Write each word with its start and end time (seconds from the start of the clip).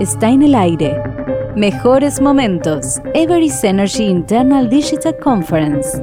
está 0.00 0.28
en 0.28 0.42
el 0.42 0.54
aire. 0.54 1.02
Mejores 1.56 2.20
momentos. 2.20 3.00
Everest 3.14 3.64
Energy 3.64 4.04
Internal 4.04 4.68
Digital 4.68 5.16
Conference. 5.22 6.02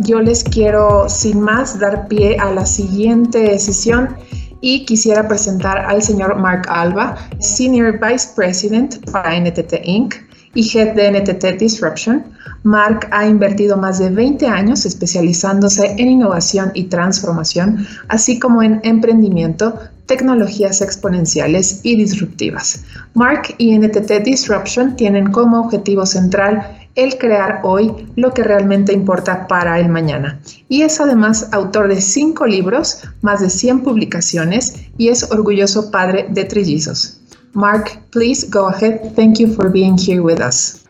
Yo 0.00 0.20
les 0.20 0.42
quiero, 0.42 1.08
sin 1.08 1.40
más, 1.40 1.78
dar 1.78 2.08
pie 2.08 2.36
a 2.40 2.52
la 2.52 2.66
siguiente 2.66 3.56
sesión 3.60 4.16
y 4.60 4.84
quisiera 4.86 5.28
presentar 5.28 5.78
al 5.78 6.02
señor 6.02 6.36
Mark 6.36 6.66
Alba, 6.68 7.16
Senior 7.38 8.00
Vice 8.00 8.30
President 8.34 9.08
para 9.12 9.38
NTT 9.38 9.74
Inc. 9.84 10.29
y 10.54 10.68
Head 10.76 10.94
de 10.94 11.20
NTT 11.20 11.58
Disruption. 11.58 12.24
Mark 12.62 13.08
ha 13.12 13.26
invertido 13.26 13.76
más 13.76 13.98
de 13.98 14.10
20 14.10 14.46
años 14.46 14.84
especializándose 14.84 15.94
en 15.96 16.10
innovación 16.10 16.70
y 16.74 16.84
transformación, 16.84 17.86
así 18.08 18.38
como 18.38 18.62
en 18.62 18.80
emprendimiento, 18.82 19.78
tecnologías 20.06 20.80
exponenciales 20.80 21.80
y 21.84 21.96
disruptivas. 21.96 22.84
Mark 23.14 23.54
y 23.58 23.78
NTT 23.78 24.24
Disruption 24.24 24.96
tienen 24.96 25.30
como 25.30 25.60
objetivo 25.60 26.04
central 26.04 26.78
el 26.96 27.16
crear 27.18 27.60
hoy 27.62 27.92
lo 28.16 28.34
que 28.34 28.42
realmente 28.42 28.92
importa 28.92 29.46
para 29.46 29.78
el 29.78 29.88
mañana. 29.88 30.40
Y 30.68 30.82
es 30.82 31.00
además 31.00 31.48
autor 31.52 31.88
de 31.88 32.00
cinco 32.00 32.46
libros, 32.46 33.02
más 33.22 33.40
de 33.40 33.48
100 33.48 33.82
publicaciones 33.82 34.74
y 34.98 35.08
es 35.08 35.30
orgulloso 35.30 35.90
padre 35.90 36.26
de 36.28 36.44
trillizos. 36.44 37.19
Mark, 37.54 37.96
please 38.12 38.44
go 38.44 38.68
ahead. 38.68 39.14
Thank 39.16 39.38
you 39.38 39.52
for 39.54 39.68
being 39.68 39.98
here 39.98 40.22
with 40.22 40.40
us. 40.40 40.86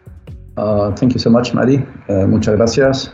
Uh, 0.57 0.95
thank 0.95 1.15
you 1.15 1.21
so 1.21 1.31
much, 1.31 1.55
Maddie. 1.55 1.87
Uh, 2.09 2.27
muchas 2.27 2.57
gracias. 2.57 3.11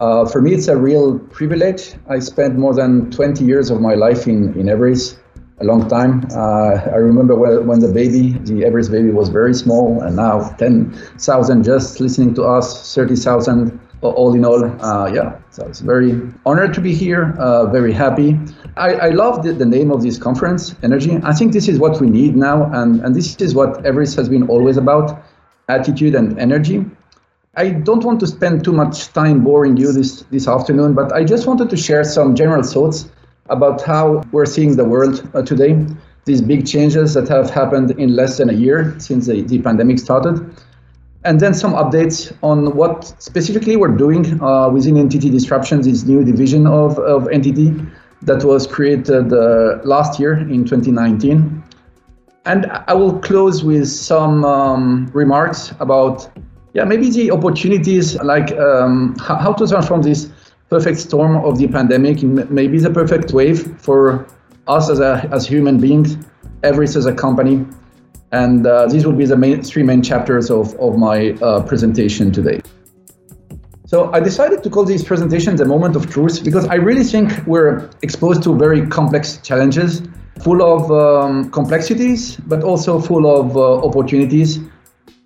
Uh, 0.00 0.26
for 0.26 0.42
me, 0.42 0.52
it's 0.52 0.68
a 0.68 0.76
real 0.76 1.18
privilege. 1.18 1.94
I 2.08 2.18
spent 2.18 2.56
more 2.58 2.74
than 2.74 3.10
20 3.10 3.44
years 3.44 3.70
of 3.70 3.80
my 3.80 3.94
life 3.94 4.26
in, 4.26 4.52
in 4.58 4.66
everis 4.66 5.16
a 5.60 5.64
long 5.64 5.88
time. 5.88 6.26
Uh, 6.32 6.74
I 6.92 6.96
remember 6.96 7.34
when, 7.34 7.66
when 7.66 7.80
the 7.80 7.92
baby, 7.92 8.32
the 8.32 8.64
everis 8.64 8.90
baby, 8.90 9.10
was 9.10 9.28
very 9.30 9.54
small, 9.54 10.00
and 10.02 10.16
now 10.16 10.50
10,000 10.58 11.64
just 11.64 12.00
listening 12.00 12.34
to 12.34 12.44
us, 12.44 12.94
30,000 12.94 13.80
all 14.02 14.34
in 14.34 14.44
all. 14.44 14.64
Uh, 14.64 15.06
yeah, 15.06 15.38
so 15.50 15.64
it's 15.66 15.80
very 15.80 16.20
honored 16.44 16.74
to 16.74 16.80
be 16.80 16.94
here, 16.94 17.34
uh, 17.38 17.66
very 17.66 17.92
happy. 17.92 18.38
I, 18.76 18.92
I 18.92 19.08
love 19.08 19.42
the, 19.42 19.52
the, 19.52 19.64
name 19.64 19.90
of 19.90 20.02
this 20.02 20.18
conference, 20.18 20.74
Energy. 20.82 21.18
I 21.22 21.32
think 21.32 21.52
this 21.52 21.66
is 21.66 21.78
what 21.78 21.98
we 21.98 22.10
need 22.10 22.36
now, 22.36 22.70
and, 22.72 23.00
and 23.00 23.14
this 23.14 23.36
is 23.36 23.54
what 23.54 23.82
everis 23.84 24.14
has 24.16 24.28
been 24.28 24.48
always 24.48 24.76
about 24.76 25.22
attitude 25.68 26.14
and 26.14 26.38
energy. 26.38 26.84
I 27.54 27.70
don't 27.70 28.04
want 28.04 28.20
to 28.20 28.26
spend 28.26 28.64
too 28.64 28.72
much 28.72 29.12
time 29.14 29.42
boring 29.42 29.78
you 29.78 29.92
this, 29.92 30.22
this 30.30 30.46
afternoon, 30.46 30.92
but 30.92 31.10
I 31.14 31.24
just 31.24 31.46
wanted 31.46 31.70
to 31.70 31.76
share 31.76 32.04
some 32.04 32.34
general 32.34 32.62
thoughts 32.62 33.08
about 33.48 33.80
how 33.80 34.22
we're 34.30 34.44
seeing 34.44 34.76
the 34.76 34.84
world 34.84 35.26
uh, 35.32 35.40
today, 35.40 35.86
these 36.26 36.42
big 36.42 36.66
changes 36.66 37.14
that 37.14 37.28
have 37.28 37.48
happened 37.48 37.92
in 37.92 38.14
less 38.14 38.36
than 38.36 38.50
a 38.50 38.52
year 38.52 38.94
since 38.98 39.26
the, 39.26 39.40
the 39.40 39.58
pandemic 39.62 39.98
started, 39.98 40.54
and 41.24 41.40
then 41.40 41.54
some 41.54 41.72
updates 41.72 42.36
on 42.42 42.76
what 42.76 43.04
specifically 43.22 43.76
we're 43.76 43.96
doing 43.96 44.38
uh, 44.42 44.68
within 44.68 44.96
NTT 44.96 45.30
Disruptions, 45.30 45.86
this 45.86 46.04
new 46.04 46.22
division 46.24 46.66
of, 46.66 46.98
of 46.98 47.22
NTT 47.24 47.90
that 48.22 48.44
was 48.44 48.66
created 48.66 49.32
uh, 49.32 49.78
last 49.84 50.18
year 50.18 50.34
in 50.38 50.64
2019. 50.64 51.62
And 52.44 52.66
I 52.86 52.94
will 52.94 53.18
close 53.20 53.64
with 53.64 53.88
some 53.88 54.44
um, 54.44 55.10
remarks 55.12 55.72
about, 55.80 56.30
yeah, 56.74 56.84
maybe 56.84 57.10
the 57.10 57.30
opportunities, 57.30 58.14
like 58.22 58.52
um, 58.52 59.16
how 59.18 59.52
to 59.52 59.66
transform 59.66 60.02
this 60.02 60.30
perfect 60.70 60.98
storm 60.98 61.36
of 61.44 61.58
the 61.58 61.68
pandemic 61.68 62.22
maybe 62.22 62.78
the 62.78 62.90
perfect 62.90 63.32
wave 63.32 63.80
for 63.80 64.26
us 64.66 64.90
as 64.90 64.98
a 64.98 65.28
as 65.32 65.46
human 65.46 65.78
beings, 65.78 66.16
everis 66.62 66.96
as 66.96 67.06
a 67.06 67.14
company, 67.14 67.64
and 68.32 68.66
uh, 68.66 68.86
these 68.86 69.06
will 69.06 69.12
be 69.12 69.26
the 69.26 69.36
main, 69.36 69.62
three 69.62 69.82
main 69.82 70.02
chapters 70.02 70.50
of 70.50 70.74
of 70.76 70.98
my 70.98 71.30
uh, 71.42 71.62
presentation 71.62 72.32
today. 72.32 72.60
So 73.86 74.12
I 74.12 74.18
decided 74.18 74.64
to 74.64 74.70
call 74.70 74.84
this 74.84 75.04
presentation 75.04 75.54
the 75.54 75.64
moment 75.64 75.94
of 75.94 76.10
truth 76.10 76.42
because 76.42 76.66
I 76.66 76.74
really 76.74 77.04
think 77.04 77.46
we're 77.46 77.88
exposed 78.02 78.42
to 78.42 78.56
very 78.56 78.84
complex 78.88 79.38
challenges, 79.38 80.02
full 80.42 80.60
of 80.60 80.90
um, 80.90 81.52
complexities, 81.52 82.36
but 82.36 82.64
also 82.64 83.00
full 83.00 83.26
of 83.32 83.56
uh, 83.56 83.86
opportunities. 83.86 84.58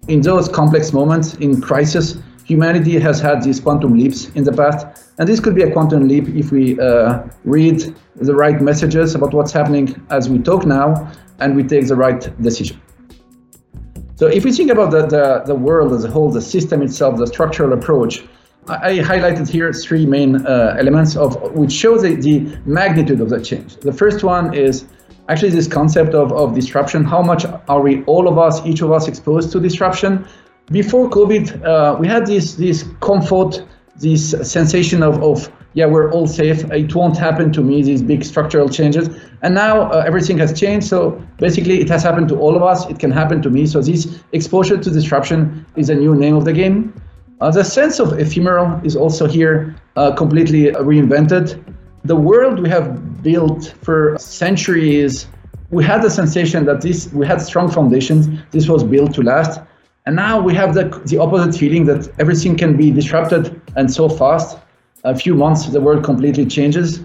In 0.08 0.20
those 0.20 0.46
complex 0.46 0.92
moments, 0.92 1.36
in 1.36 1.62
crisis, 1.62 2.18
humanity 2.44 2.98
has 2.98 3.18
had 3.18 3.42
these 3.42 3.60
quantum 3.60 3.94
leaps 3.94 4.28
in 4.30 4.44
the 4.44 4.52
past, 4.52 4.86
and 5.16 5.26
this 5.26 5.40
could 5.40 5.54
be 5.54 5.62
a 5.62 5.72
quantum 5.72 6.06
leap 6.06 6.28
if 6.28 6.52
we 6.52 6.78
uh, 6.80 7.22
read 7.44 7.94
the 8.16 8.34
right 8.34 8.60
messages 8.60 9.14
about 9.14 9.32
what's 9.32 9.52
happening 9.52 10.06
as 10.10 10.28
we 10.28 10.38
talk 10.38 10.66
now, 10.66 11.10
and 11.38 11.56
we 11.56 11.62
take 11.62 11.86
the 11.86 11.96
right 11.96 12.28
decision. 12.42 12.78
So 14.16 14.26
if 14.26 14.44
we 14.44 14.52
think 14.52 14.70
about 14.70 14.90
the, 14.90 15.06
the, 15.06 15.44
the 15.46 15.54
world 15.54 15.94
as 15.94 16.04
a 16.04 16.10
whole, 16.10 16.30
the 16.30 16.42
system 16.42 16.82
itself, 16.82 17.16
the 17.16 17.26
structural 17.26 17.72
approach, 17.72 18.22
I, 18.68 18.98
highlighted 18.98 19.48
here 19.48 19.72
three 19.72 20.06
main 20.06 20.46
uh, 20.46 20.76
elements 20.78 21.16
of 21.16 21.40
which 21.52 21.72
show 21.72 21.98
the, 21.98 22.14
the 22.14 22.56
magnitude 22.66 23.20
of 23.20 23.30
the 23.30 23.40
change. 23.40 23.76
The 23.76 23.92
first 23.92 24.22
one 24.22 24.54
is 24.54 24.84
actually 25.28 25.50
this 25.50 25.66
concept 25.66 26.14
of, 26.14 26.32
of 26.32 26.54
disruption. 26.54 27.04
How 27.04 27.22
much 27.22 27.44
are 27.68 27.80
we, 27.80 28.04
all 28.04 28.28
of 28.28 28.38
us, 28.38 28.64
each 28.66 28.82
of 28.82 28.92
us, 28.92 29.08
exposed 29.08 29.50
to 29.52 29.60
disruption? 29.60 30.26
before 30.70 31.10
COVID, 31.10 31.64
uh, 31.64 31.96
we 31.98 32.06
had 32.06 32.26
this 32.26 32.54
this 32.54 32.84
comfort, 33.00 33.64
this 33.96 34.30
sensation 34.42 35.02
of, 35.02 35.22
of 35.22 35.50
yeah, 35.74 35.86
we're 35.86 36.10
all 36.12 36.26
safe. 36.26 36.64
It 36.72 36.94
won't 36.94 37.16
happen 37.16 37.52
to 37.52 37.62
me. 37.62 37.82
These 37.82 38.02
big 38.02 38.24
structural 38.24 38.68
changes, 38.68 39.08
and 39.42 39.54
now 39.54 39.90
uh, 39.90 40.04
everything 40.06 40.38
has 40.38 40.58
changed. 40.58 40.86
So 40.86 41.22
basically, 41.38 41.80
it 41.80 41.88
has 41.88 42.02
happened 42.02 42.28
to 42.28 42.38
all 42.38 42.56
of 42.56 42.62
us. 42.62 42.88
It 42.88 42.98
can 42.98 43.10
happen 43.10 43.42
to 43.42 43.50
me. 43.50 43.66
So 43.66 43.80
this 43.80 44.20
exposure 44.32 44.76
to 44.76 44.90
disruption 44.90 45.66
is 45.76 45.90
a 45.90 45.94
new 45.94 46.14
name 46.14 46.36
of 46.36 46.44
the 46.44 46.52
game. 46.52 46.94
Uh, 47.40 47.50
the 47.50 47.64
sense 47.64 47.98
of 47.98 48.18
ephemeral 48.18 48.80
is 48.84 48.96
also 48.96 49.26
here 49.26 49.74
uh, 49.96 50.12
completely 50.14 50.72
reinvented. 50.72 51.62
The 52.04 52.16
world 52.16 52.60
we 52.60 52.68
have 52.68 53.22
built 53.22 53.74
for 53.82 54.16
centuries, 54.18 55.26
we 55.70 55.84
had 55.84 56.02
the 56.02 56.10
sensation 56.10 56.64
that 56.66 56.80
this 56.80 57.12
we 57.12 57.26
had 57.26 57.40
strong 57.40 57.70
foundations. 57.70 58.28
This 58.50 58.68
was 58.68 58.84
built 58.84 59.14
to 59.14 59.22
last 59.22 59.60
and 60.06 60.16
now 60.16 60.40
we 60.40 60.54
have 60.54 60.74
the, 60.74 60.84
the 61.06 61.18
opposite 61.18 61.58
feeling 61.58 61.84
that 61.86 62.10
everything 62.18 62.56
can 62.56 62.76
be 62.76 62.90
disrupted 62.90 63.60
and 63.76 63.92
so 63.92 64.08
fast. 64.08 64.58
A 65.04 65.14
few 65.14 65.34
months, 65.34 65.66
the 65.66 65.80
world 65.80 66.04
completely 66.04 66.46
changes. 66.46 67.00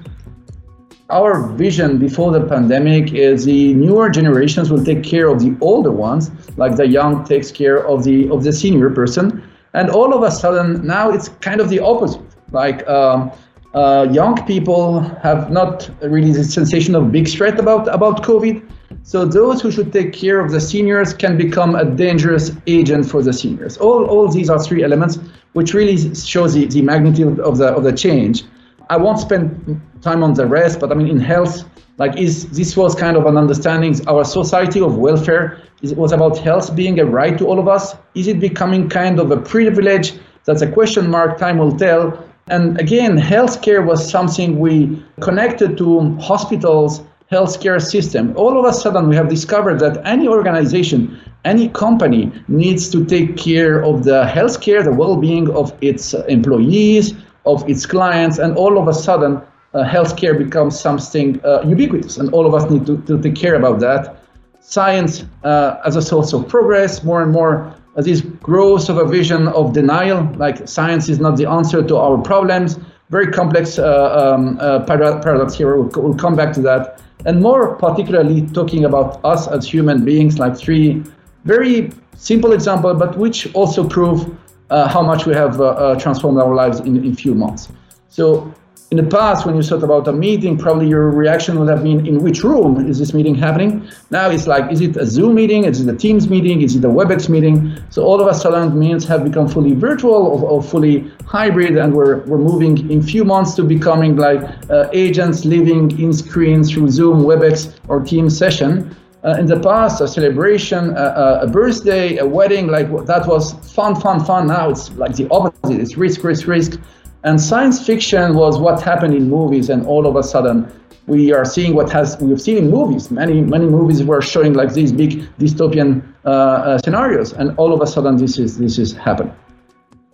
Our 1.10 1.48
vision 1.50 2.00
before 2.00 2.32
the 2.32 2.42
pandemic 2.42 3.14
is 3.14 3.46
the 3.46 3.74
newer 3.76 4.10
generations 4.10 4.72
will 4.72 4.84
take 4.84 5.04
care 5.04 5.28
of 5.28 5.40
the 5.40 5.56
older 5.62 5.92
ones, 5.92 6.32
like 6.58 6.78
the 6.78 6.88
young 6.88 7.24
takes 7.26 7.52
care 7.52 7.86
of 7.88 8.04
the 8.04 8.30
of 8.30 8.44
the 8.44 8.52
senior 8.52 8.90
person. 8.90 9.44
And 9.76 9.90
all 9.90 10.14
of 10.14 10.24
a 10.24 10.32
sudden, 10.32 10.86
now 10.86 11.10
it's 11.12 11.30
kind 11.48 11.60
of 11.62 11.70
the 11.70 11.80
opposite. 11.80 12.22
Like 12.52 12.88
um, 12.88 13.32
uh, 13.74 14.08
young 14.12 14.36
people 14.46 15.02
have 15.22 15.52
not 15.52 15.90
really 16.02 16.32
the 16.32 16.44
sensation 16.44 16.96
of 16.96 17.12
big 17.12 17.28
threat 17.28 17.60
about 17.60 17.88
about 17.94 18.24
COVID 18.24 18.62
so 19.04 19.26
those 19.26 19.62
who 19.62 19.72
should 19.72 19.94
take 19.94 20.14
care 20.14 20.40
of 20.40 20.52
the 20.52 20.60
seniors 20.60 21.14
can 21.14 21.38
become 21.38 21.76
a 21.76 21.86
dangerous 21.86 22.52
agent 22.66 23.06
for 23.06 23.22
the 23.22 23.34
seniors. 23.34 23.78
All, 23.78 24.06
all 24.06 24.28
these 24.28 24.50
are 24.50 24.62
three 24.62 24.84
elements 24.84 25.20
which 25.54 25.74
really 25.74 25.96
shows 26.16 26.54
the, 26.54 26.66
the 26.66 26.82
magnitude 26.82 27.40
of 27.40 27.58
the, 27.58 27.68
of 27.68 27.84
the 27.84 27.94
change. 27.94 28.44
I 28.90 28.98
won't 28.98 29.20
spend 29.20 29.82
time 30.02 30.24
on 30.24 30.34
the 30.34 30.46
rest, 30.46 30.80
but 30.80 30.92
I 30.92 30.96
mean, 30.96 31.08
in 31.08 31.20
health, 31.20 31.66
like 31.98 32.18
is 32.18 32.50
this 32.50 32.76
was 32.76 32.94
kind 32.96 33.16
of 33.18 33.26
an 33.26 33.38
understanding. 33.38 33.96
Our 34.08 34.24
society 34.26 34.82
of 34.82 34.98
welfare 34.98 35.62
is, 35.82 35.94
was 35.94 36.12
about 36.12 36.38
health 36.38 36.76
being 36.76 37.00
a 37.00 37.06
right 37.06 37.38
to 37.38 37.48
all 37.48 37.60
of 37.60 37.68
us. 37.68 37.96
Is 38.16 38.28
it 38.28 38.40
becoming 38.40 38.90
kind 38.90 39.20
of 39.20 39.32
a 39.32 39.38
privilege? 39.38 40.14
That's 40.46 40.62
a 40.62 40.72
question 40.72 41.10
mark 41.10 41.38
time 41.38 41.58
will 41.58 41.76
tell. 41.78 42.24
And 42.48 42.80
again 42.80 43.18
healthcare 43.18 43.86
was 43.86 44.10
something 44.10 44.60
we 44.60 45.04
connected 45.22 45.78
to 45.78 46.16
hospitals 46.18 47.02
healthcare 47.32 47.82
system. 47.82 48.34
All 48.38 48.60
of 48.60 48.66
a 48.66 48.74
sudden, 48.74 49.10
we 49.10 49.16
have 49.16 49.30
discovered 49.30 49.80
that 49.80 50.00
any 50.06 50.28
organization, 50.28 51.20
any 51.44 51.70
company 51.70 52.32
needs 52.48 52.90
to 52.92 53.04
take 53.04 53.36
care 53.36 53.84
of 53.84 54.04
the 54.04 54.26
healthcare, 54.26 54.84
the 54.84 54.92
well-being 54.92 55.50
of 55.56 55.74
its 55.82 56.14
employees, 56.14 57.16
of 57.46 57.68
its 57.68 57.86
clients, 57.86 58.38
and 58.38 58.56
all 58.56 58.78
of 58.78 58.88
a 58.88 58.94
sudden, 58.94 59.42
healthcare 59.84 60.38
becomes 60.38 60.80
something 60.80 61.44
uh, 61.44 61.62
ubiquitous, 61.66 62.18
and 62.18 62.32
all 62.34 62.46
of 62.46 62.54
us 62.54 62.70
need 62.70 62.86
to, 62.86 63.02
to 63.04 63.22
take 63.22 63.36
care 63.36 63.56
about 63.56 63.80
that. 63.80 64.18
Science 64.62 65.26
uh, 65.44 65.78
as 65.86 65.96
a 65.96 66.02
source 66.02 66.34
of 66.34 66.48
progress, 66.48 67.04
more 67.04 67.22
and 67.22 67.32
more 67.32 67.76
uh, 67.96 68.02
this 68.02 68.22
growth 68.22 68.90
of 68.90 68.98
a 68.98 69.06
vision 69.06 69.48
of 69.50 69.74
denial, 69.74 70.32
like 70.38 70.68
science 70.68 71.10
is 71.10 71.20
not 71.20 71.38
the 71.38 71.48
answer 71.48 71.84
to 71.84 71.98
our 71.98 72.18
problems. 72.18 72.80
Very 73.10 73.32
complex 73.32 73.78
uh, 73.78 74.34
um, 74.36 74.58
uh, 74.60 74.84
paradox 74.86 75.54
here. 75.54 75.78
We'll, 75.78 75.90
we'll 76.02 76.18
come 76.18 76.36
back 76.36 76.54
to 76.54 76.62
that 76.62 77.02
and 77.26 77.42
more 77.42 77.76
particularly 77.76 78.42
talking 78.48 78.86
about 78.86 79.24
us 79.26 79.48
as 79.48 79.68
human 79.68 80.06
beings, 80.06 80.40
like 80.40 80.56
three 80.56 81.04
very 81.44 81.92
simple 82.16 82.54
examples, 82.54 82.98
but 83.00 83.18
which 83.18 83.54
also 83.54 83.88
prove 83.88 84.36
uh, 84.70 84.88
how 84.88 85.02
much 85.02 85.26
we 85.26 85.34
have 85.34 85.60
uh, 85.60 85.66
uh, 85.66 86.00
transformed 86.00 86.40
our 86.40 86.54
lives 86.54 86.80
in 86.80 87.06
a 87.06 87.16
few 87.16 87.36
months. 87.36 87.70
So 88.10 88.54
in 88.92 88.98
the 88.98 89.04
past, 89.04 89.48
when 89.48 89.56
you 89.56 89.64
thought 89.64 89.84
about 89.84 90.08
a 90.08 90.14
meeting, 90.14 90.58
probably 90.58 90.88
your 90.88 91.10
reaction 91.10 91.60
would 91.60 91.70
have 91.70 91.84
been, 91.84 92.06
in 92.06 92.22
which 92.22 92.44
room 92.44 92.88
is 92.88 93.00
this 93.00 93.16
meeting 93.16 93.34
happening? 93.34 93.90
Now 94.12 94.30
it's 94.30 94.46
like, 94.46 94.72
is 94.72 94.80
it 94.80 94.96
a 94.96 95.08
Zoom 95.08 95.34
meeting? 95.34 95.64
Is 95.64 95.82
it 95.82 95.94
a 95.94 95.98
Teams 95.98 96.30
meeting? 96.30 96.62
Is 96.62 96.76
it 96.76 96.86
a 96.86 96.88
WebEx 96.88 97.28
meeting? 97.28 97.76
So 97.90 98.04
all 98.04 98.22
of 98.22 98.28
a 98.28 98.34
sudden, 98.34 98.78
meetings 98.78 99.04
have 99.06 99.24
become 99.24 99.48
fully 99.48 99.74
virtual 99.74 100.14
or, 100.14 100.40
or 100.50 100.62
fully 100.62 101.12
hybrid, 101.26 101.78
and 101.78 101.96
we're, 101.96 102.20
we're 102.26 102.38
moving 102.38 102.90
in 102.92 103.02
few 103.02 103.26
months 103.26 103.56
to 103.56 103.64
becoming 103.64 104.18
like 104.18 104.42
uh, 104.70 104.88
agents 104.94 105.46
living 105.46 106.00
in 106.00 106.14
screens 106.14 106.72
through 106.72 106.90
Zoom, 106.90 107.22
WebEx, 107.24 107.76
or 107.88 108.02
Teams 108.02 108.38
session. 108.38 108.96
Uh, 109.24 109.36
in 109.40 109.48
the 109.48 109.60
past, 109.60 110.02
a 110.02 110.08
celebration, 110.08 110.96
uh, 110.96 111.40
a 111.42 111.48
birthday, 111.48 112.18
a 112.18 112.26
wedding, 112.26 112.68
like 112.68 112.88
that 113.08 113.26
was 113.26 113.54
fun, 113.74 114.00
fun, 114.00 114.24
fun. 114.24 114.46
Now 114.46 114.70
it's 114.70 114.92
like 114.92 115.16
the 115.16 115.28
opposite. 115.32 115.80
It's 115.80 115.98
risk, 115.98 116.24
risk, 116.24 116.46
risk. 116.46 116.80
And 117.26 117.42
science 117.42 117.84
fiction 117.84 118.36
was 118.36 118.60
what 118.60 118.84
happened 118.84 119.16
in 119.16 119.28
movies, 119.32 119.72
and 119.72 119.84
all 119.88 120.06
of 120.06 120.16
a 120.16 120.22
sudden 120.22 120.72
we 121.08 121.34
are 121.34 121.44
seeing 121.44 121.74
what 121.74 121.92
has 121.92 122.16
we've 122.22 122.40
seen 122.40 122.58
in 122.58 122.70
movies. 122.70 123.10
Many 123.10 123.42
many 123.42 123.66
movies 123.66 124.04
were 124.04 124.22
showing 124.22 124.54
like 124.54 124.74
these 124.74 124.92
big 124.92 125.12
dystopian 125.40 126.04
uh, 126.24 126.30
uh, 126.30 126.78
scenarios, 126.78 127.34
and 127.34 127.58
all 127.58 127.74
of 127.74 127.82
a 127.82 127.88
sudden 127.88 128.18
this 128.18 128.38
is 128.38 128.60
this 128.60 128.78
is 128.78 128.94
happening. 128.94 129.34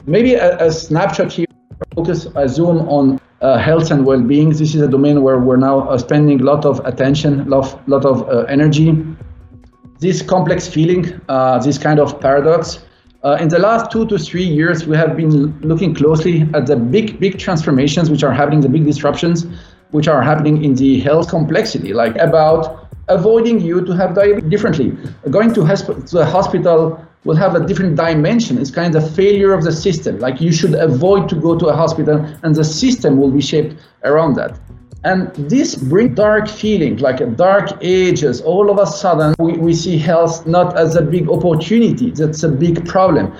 Maybe 0.06 0.36
a, 0.36 0.58
a 0.66 0.72
snapshot 0.72 1.34
here. 1.34 1.48
Focus 1.96 2.28
a 2.36 2.48
zoom 2.48 2.88
on 2.88 3.19
uh, 3.42 3.58
health 3.58 3.92
and 3.92 4.06
well-being. 4.06 4.52
This 4.52 4.74
is 4.74 4.81
a 4.81 4.88
domain 4.88 5.22
where 5.22 5.38
we're 5.38 5.58
now 5.58 5.90
uh, 5.90 5.98
spending 5.98 6.40
a 6.40 6.44
lot 6.46 6.63
of 6.63 6.80
attention, 6.86 7.50
lot 7.50 7.68
lot 7.90 8.06
of 8.06 8.22
uh, 8.30 8.46
energy. 8.56 8.96
This 10.00 10.22
complex 10.22 10.66
feeling, 10.66 11.19
uh, 11.28 11.60
this 11.60 11.78
kind 11.78 12.00
of 12.00 12.22
paradox 12.22 12.80
uh, 13.23 13.38
in 13.39 13.50
the 13.50 13.59
last 13.59 13.91
two 13.91 14.06
to 14.07 14.18
three 14.18 14.44
years, 14.44 14.88
we 14.88 14.97
have 14.97 15.15
been 15.15 15.59
looking 15.62 15.94
closely 15.94 16.50
at 16.56 16.65
the 16.65 16.75
big, 16.75 17.19
big 17.19 17.38
transformations 17.38 18.09
which 18.09 18.23
are 18.23 18.33
happening, 18.33 18.62
the 18.62 18.69
big 18.69 18.85
disruptions 18.85 19.45
which 19.91 20.07
are 20.07 20.23
happening 20.23 20.63
in 20.63 20.73
the 20.73 21.00
health 21.01 21.29
complexity, 21.29 21.94
like 21.94 22.15
about 22.15 22.88
avoiding 23.09 23.59
you 23.59 23.85
to 23.85 23.91
have 23.91 24.15
diabetes 24.15 24.50
differently. 24.50 24.91
Going 25.29 25.53
to, 25.53 25.62
hosp- 25.62 26.09
to 26.09 26.15
the 26.15 26.25
hospital 26.25 27.06
will 27.23 27.35
have 27.35 27.53
a 27.53 27.65
different 27.65 27.95
dimension. 27.95 28.57
It's 28.57 28.71
kind 28.71 28.95
of 28.95 29.13
failure 29.13 29.53
of 29.53 29.63
the 29.63 29.71
system. 29.71 30.17
Like 30.19 30.41
you 30.41 30.51
should 30.51 30.74
avoid 30.74 31.29
to 31.29 31.35
go 31.35 31.57
to 31.59 31.67
a 31.67 31.75
hospital, 31.75 32.25
and 32.41 32.56
the 32.56 32.63
system 32.63 33.17
will 33.17 33.31
be 33.31 33.41
shaped 33.41 33.75
around 34.03 34.35
that. 34.38 34.59
And 35.03 35.33
this 35.36 35.75
brings 35.75 36.15
dark 36.15 36.48
feeling, 36.48 36.98
like 36.98 37.21
a 37.21 37.25
dark 37.25 37.71
ages. 37.81 38.39
All 38.42 38.69
of 38.69 38.77
a 38.77 38.86
sudden, 38.86 39.33
we, 39.39 39.53
we 39.53 39.74
see 39.74 39.98
health 39.98 40.45
not 40.45 40.77
as 40.77 40.95
a 40.95 41.01
big 41.01 41.27
opportunity, 41.27 42.12
that's 42.12 42.44
a 42.44 42.50
big 42.50 42.88
problem. 42.88 43.33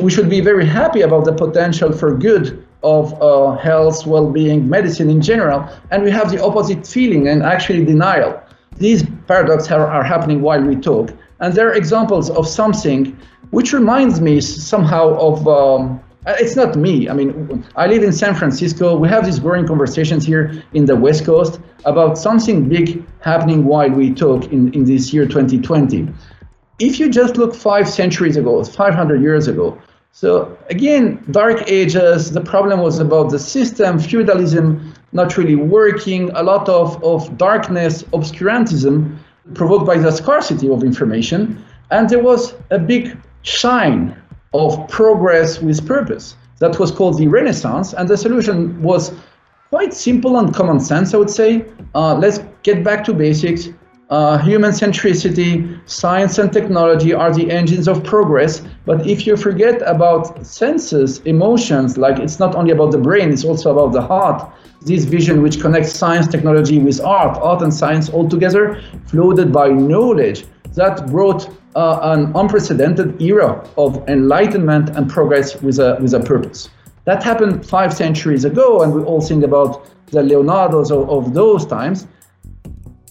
We 0.00 0.10
should 0.10 0.28
be 0.28 0.40
very 0.40 0.66
happy 0.66 1.00
about 1.00 1.24
the 1.24 1.32
potential 1.32 1.92
for 1.92 2.14
good 2.14 2.66
of 2.82 3.20
uh, 3.22 3.56
health, 3.56 4.06
well-being, 4.06 4.68
medicine 4.68 5.10
in 5.10 5.20
general, 5.20 5.68
and 5.90 6.02
we 6.02 6.10
have 6.10 6.30
the 6.30 6.42
opposite 6.42 6.86
feeling 6.86 7.28
and 7.28 7.42
actually 7.42 7.84
denial. 7.84 8.40
These 8.76 9.04
paradoxes 9.26 9.72
are, 9.72 9.86
are 9.86 10.04
happening 10.04 10.40
while 10.40 10.62
we 10.62 10.76
talk, 10.76 11.12
and 11.40 11.54
there 11.54 11.68
are 11.68 11.74
examples 11.74 12.30
of 12.30 12.46
something 12.46 13.18
which 13.50 13.72
reminds 13.72 14.20
me 14.20 14.40
somehow 14.40 15.18
of 15.18 15.46
um, 15.48 16.00
Uh, 16.26 16.34
it's 16.38 16.54
not 16.54 16.76
me. 16.76 17.08
I 17.08 17.14
mean, 17.14 17.64
I 17.76 17.86
live 17.86 18.02
in 18.02 18.12
San 18.12 18.34
Francisco. 18.34 18.96
We 18.96 19.08
have 19.08 19.24
these 19.24 19.38
growing 19.38 19.66
conversations 19.66 20.26
here 20.26 20.62
in 20.74 20.84
the 20.84 20.94
West 20.94 21.24
Coast 21.24 21.60
about 21.86 22.18
something 22.18 22.68
big 22.68 23.02
happening 23.20 23.64
while 23.64 23.88
we 23.90 24.12
talk 24.12 24.44
in, 24.52 24.72
in 24.74 24.84
this 24.84 25.14
year 25.14 25.24
2020. 25.24 26.08
If 26.78 27.00
you 27.00 27.08
just 27.08 27.36
look 27.38 27.54
five 27.54 27.88
centuries 27.88 28.36
ago, 28.36 28.62
500 28.62 29.22
years 29.22 29.48
ago, 29.48 29.80
so 30.12 30.58
again, 30.68 31.24
dark 31.30 31.70
ages, 31.70 32.32
the 32.32 32.40
problem 32.40 32.80
was 32.80 32.98
about 32.98 33.30
the 33.30 33.38
system, 33.38 33.98
feudalism 33.98 34.92
not 35.12 35.36
really 35.36 35.56
working, 35.56 36.30
a 36.30 36.42
lot 36.42 36.68
of, 36.68 37.02
of 37.02 37.36
darkness, 37.38 38.02
obscurantism 38.12 39.16
provoked 39.54 39.86
by 39.86 39.96
the 39.98 40.10
scarcity 40.10 40.68
of 40.68 40.84
information. 40.84 41.64
And 41.90 42.08
there 42.08 42.22
was 42.22 42.54
a 42.70 42.78
big 42.78 43.16
shine 43.42 44.16
of 44.52 44.88
progress 44.88 45.60
with 45.60 45.86
purpose. 45.86 46.36
That 46.58 46.78
was 46.78 46.90
called 46.90 47.18
the 47.18 47.28
Renaissance, 47.28 47.94
and 47.94 48.08
the 48.08 48.16
solution 48.16 48.82
was 48.82 49.12
quite 49.70 49.94
simple 49.94 50.38
and 50.38 50.52
common 50.52 50.80
sense, 50.80 51.14
I 51.14 51.16
would 51.16 51.30
say. 51.30 51.64
Uh, 51.94 52.14
let's 52.16 52.40
get 52.62 52.84
back 52.84 53.04
to 53.04 53.14
basics. 53.14 53.68
Uh, 54.10 54.36
human 54.38 54.72
centricity, 54.72 55.80
science 55.88 56.38
and 56.38 56.52
technology 56.52 57.14
are 57.14 57.32
the 57.32 57.48
engines 57.48 57.86
of 57.86 58.02
progress. 58.02 58.60
But 58.84 59.06
if 59.06 59.24
you 59.24 59.36
forget 59.36 59.80
about 59.86 60.44
senses, 60.44 61.20
emotions, 61.20 61.96
like 61.96 62.18
it's 62.18 62.40
not 62.40 62.56
only 62.56 62.72
about 62.72 62.90
the 62.90 62.98
brain, 62.98 63.32
it's 63.32 63.44
also 63.44 63.70
about 63.70 63.92
the 63.92 64.02
heart. 64.02 64.52
This 64.82 65.04
vision, 65.04 65.42
which 65.42 65.60
connects 65.60 65.92
science, 65.92 66.26
technology 66.26 66.80
with 66.80 67.00
art, 67.00 67.38
art 67.40 67.62
and 67.62 67.72
science 67.72 68.08
all 68.08 68.28
together, 68.28 68.82
floated 69.06 69.52
by 69.52 69.68
knowledge, 69.68 70.44
that 70.74 71.06
brought 71.08 71.48
uh, 71.74 71.98
an 72.02 72.32
unprecedented 72.34 73.20
era 73.20 73.66
of 73.76 74.08
enlightenment 74.08 74.90
and 74.90 75.08
progress 75.08 75.60
with 75.62 75.78
a, 75.78 75.98
with 76.00 76.14
a 76.14 76.20
purpose. 76.20 76.68
That 77.04 77.22
happened 77.22 77.66
five 77.66 77.92
centuries 77.92 78.44
ago, 78.44 78.82
and 78.82 78.92
we 78.92 79.02
all 79.02 79.20
think 79.20 79.44
about 79.44 79.88
the 80.06 80.22
Leonardos 80.22 80.90
of, 80.90 81.08
of 81.08 81.34
those 81.34 81.66
times. 81.66 82.06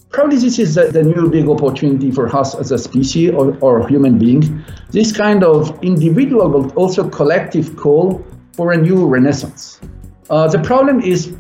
Probably 0.10 0.38
this 0.38 0.60
is 0.60 0.76
the, 0.76 0.88
the, 0.88 1.04
new 1.04 1.30
big 1.30 1.48
opportunity 1.48 2.12
for 2.12 2.36
us 2.36 2.56
as 2.56 2.72
a 2.72 2.78
species 2.78 3.32
or, 3.32 3.58
or 3.62 3.88
human 3.88 4.18
being. 4.18 4.64
This 4.90 5.16
kind 5.16 5.44
of 5.44 5.78
individual 5.84 6.50
but 6.50 6.76
also 6.76 7.08
collective 7.08 7.76
call 7.76 8.26
for 8.54 8.72
a 8.74 8.78
new 8.78 9.06
renaissance. 9.06 9.80
Uh, 10.30 10.48
the 10.48 10.60
problem 10.60 11.00
is 11.02 11.36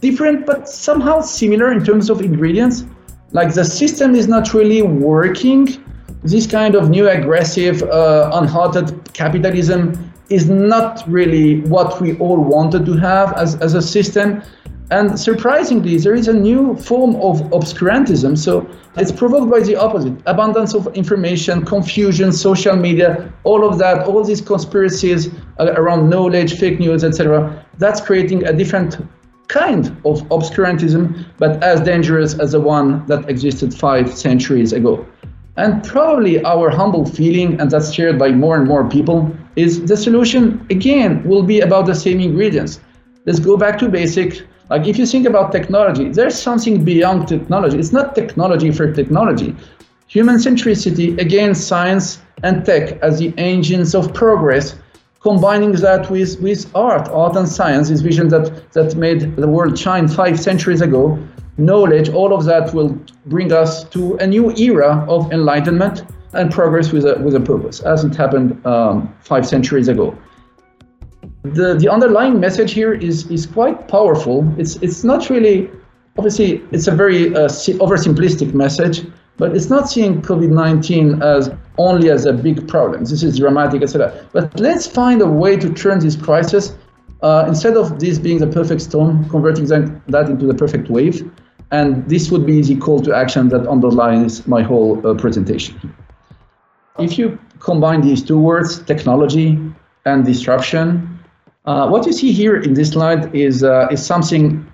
different 0.00 0.44
but 0.44 0.68
somehow 0.68 1.20
similar 1.20 1.72
in 1.72 1.84
terms 1.84 2.10
of 2.10 2.20
ingredients. 2.20 2.84
Like 3.32 3.54
the 3.54 3.64
system 3.64 4.14
is 4.14 4.26
not 4.26 4.54
really 4.54 4.82
working 4.82 5.84
this 6.24 6.46
kind 6.46 6.74
of 6.74 6.90
new 6.90 7.08
aggressive, 7.08 7.82
uh, 7.82 8.30
unhalted 8.34 9.12
capitalism 9.14 10.12
is 10.30 10.48
not 10.48 11.04
really 11.08 11.60
what 11.62 12.00
we 12.00 12.18
all 12.18 12.38
wanted 12.38 12.84
to 12.86 12.92
have 12.94 13.32
as, 13.34 13.54
as 13.56 13.74
a 13.74 13.82
system. 13.82 14.42
And 14.90 15.18
surprisingly, 15.18 15.98
there 15.98 16.14
is 16.14 16.28
a 16.28 16.32
new 16.32 16.74
form 16.76 17.16
of 17.16 17.40
obscurantism. 17.50 18.36
So 18.36 18.68
it's 18.96 19.12
provoked 19.12 19.50
by 19.50 19.60
the 19.60 19.76
opposite 19.76 20.14
abundance 20.26 20.74
of 20.74 20.88
information, 20.96 21.64
confusion, 21.64 22.32
social 22.32 22.74
media, 22.74 23.32
all 23.44 23.68
of 23.68 23.78
that, 23.78 24.06
all 24.06 24.24
these 24.24 24.40
conspiracies 24.40 25.28
uh, 25.60 25.72
around 25.76 26.08
knowledge, 26.08 26.58
fake 26.58 26.80
news, 26.80 27.04
etc. 27.04 27.64
That's 27.78 28.00
creating 28.00 28.44
a 28.44 28.52
different 28.52 28.98
kind 29.48 29.88
of 30.04 30.22
obscurantism, 30.28 31.24
but 31.38 31.62
as 31.62 31.80
dangerous 31.80 32.38
as 32.38 32.52
the 32.52 32.60
one 32.60 33.04
that 33.06 33.28
existed 33.28 33.74
five 33.74 34.16
centuries 34.16 34.72
ago. 34.72 35.06
And 35.56 35.82
probably 35.82 36.44
our 36.44 36.70
humble 36.70 37.04
feeling, 37.04 37.60
and 37.60 37.70
that's 37.70 37.92
shared 37.92 38.18
by 38.18 38.30
more 38.30 38.56
and 38.56 38.68
more 38.68 38.88
people, 38.88 39.34
is 39.56 39.84
the 39.86 39.96
solution, 39.96 40.64
again, 40.70 41.24
will 41.24 41.42
be 41.42 41.60
about 41.60 41.86
the 41.86 41.94
same 41.94 42.20
ingredients. 42.20 42.80
Let's 43.26 43.40
go 43.40 43.56
back 43.56 43.78
to 43.80 43.88
basic. 43.88 44.42
Like 44.70 44.86
if 44.86 44.98
you 44.98 45.06
think 45.06 45.26
about 45.26 45.50
technology, 45.50 46.10
there's 46.10 46.40
something 46.40 46.84
beyond 46.84 47.26
technology. 47.26 47.78
It's 47.78 47.92
not 47.92 48.14
technology 48.14 48.70
for 48.70 48.92
technology. 48.92 49.56
Human 50.06 50.36
centricity, 50.36 51.18
again, 51.18 51.54
science 51.54 52.20
and 52.44 52.64
tech 52.64 52.92
as 53.02 53.18
the 53.18 53.34
engines 53.36 53.94
of 53.94 54.14
progress, 54.14 54.76
combining 55.20 55.72
that 55.72 56.10
with, 56.10 56.40
with 56.40 56.70
art, 56.74 57.08
art 57.08 57.36
and 57.36 57.48
science, 57.48 57.88
this 57.88 58.00
vision 58.00 58.28
that, 58.28 58.72
that 58.72 58.94
made 58.96 59.36
the 59.36 59.48
world 59.48 59.78
shine 59.78 60.06
five 60.08 60.38
centuries 60.38 60.80
ago, 60.80 61.18
knowledge, 61.56 62.08
all 62.08 62.32
of 62.32 62.44
that 62.44 62.72
will 62.72 62.90
bring 63.26 63.52
us 63.52 63.84
to 63.84 64.16
a 64.16 64.26
new 64.26 64.54
era 64.56 65.04
of 65.08 65.30
enlightenment 65.32 66.04
and 66.34 66.52
progress 66.52 66.92
with 66.92 67.04
a, 67.04 67.18
with 67.20 67.34
a 67.34 67.40
purpose, 67.40 67.80
as 67.80 68.04
it 68.04 68.14
happened 68.14 68.64
um, 68.66 69.12
five 69.20 69.46
centuries 69.46 69.88
ago. 69.88 70.16
The, 71.42 71.74
the 71.74 71.88
underlying 71.88 72.38
message 72.38 72.72
here 72.72 72.92
is, 72.92 73.28
is 73.30 73.46
quite 73.46 73.88
powerful. 73.88 74.46
It's, 74.58 74.76
it's 74.76 75.02
not 75.02 75.30
really, 75.30 75.70
obviously, 76.16 76.62
it's 76.70 76.86
a 76.86 76.94
very 76.94 77.34
uh, 77.34 77.48
oversimplistic 77.48 78.54
message, 78.54 79.04
but 79.38 79.56
it's 79.56 79.70
not 79.70 79.88
seeing 79.88 80.20
COVID 80.20 80.50
19 80.50 81.22
as 81.22 81.50
only 81.78 82.10
as 82.10 82.26
a 82.26 82.32
big 82.32 82.68
problem. 82.68 83.04
This 83.04 83.22
is 83.22 83.38
dramatic, 83.38 83.82
etc. 83.82 84.26
But 84.32 84.58
let's 84.60 84.86
find 84.86 85.22
a 85.22 85.26
way 85.26 85.56
to 85.56 85.72
turn 85.72 86.00
this 86.00 86.16
crisis, 86.16 86.76
uh, 87.22 87.44
instead 87.48 87.76
of 87.76 87.98
this 87.98 88.18
being 88.18 88.38
the 88.38 88.48
perfect 88.48 88.82
storm, 88.82 89.28
converting 89.30 89.66
that, 89.66 90.02
that 90.08 90.28
into 90.28 90.46
the 90.46 90.54
perfect 90.54 90.90
wave, 90.90 91.30
and 91.70 92.08
this 92.08 92.30
would 92.30 92.46
be 92.46 92.62
the 92.62 92.76
call 92.76 93.00
to 93.00 93.14
action 93.14 93.48
that 93.50 93.66
underlines 93.68 94.46
my 94.46 94.62
whole 94.62 95.06
uh, 95.06 95.14
presentation. 95.14 95.94
If 96.98 97.16
you 97.16 97.38
combine 97.60 98.00
these 98.00 98.22
two 98.22 98.38
words, 98.38 98.80
technology 98.80 99.58
and 100.04 100.24
disruption, 100.24 101.20
uh, 101.64 101.88
what 101.88 102.06
you 102.06 102.12
see 102.12 102.32
here 102.32 102.56
in 102.56 102.74
this 102.74 102.90
slide 102.90 103.32
is, 103.34 103.62
uh, 103.62 103.88
is 103.90 104.04
something 104.04 104.66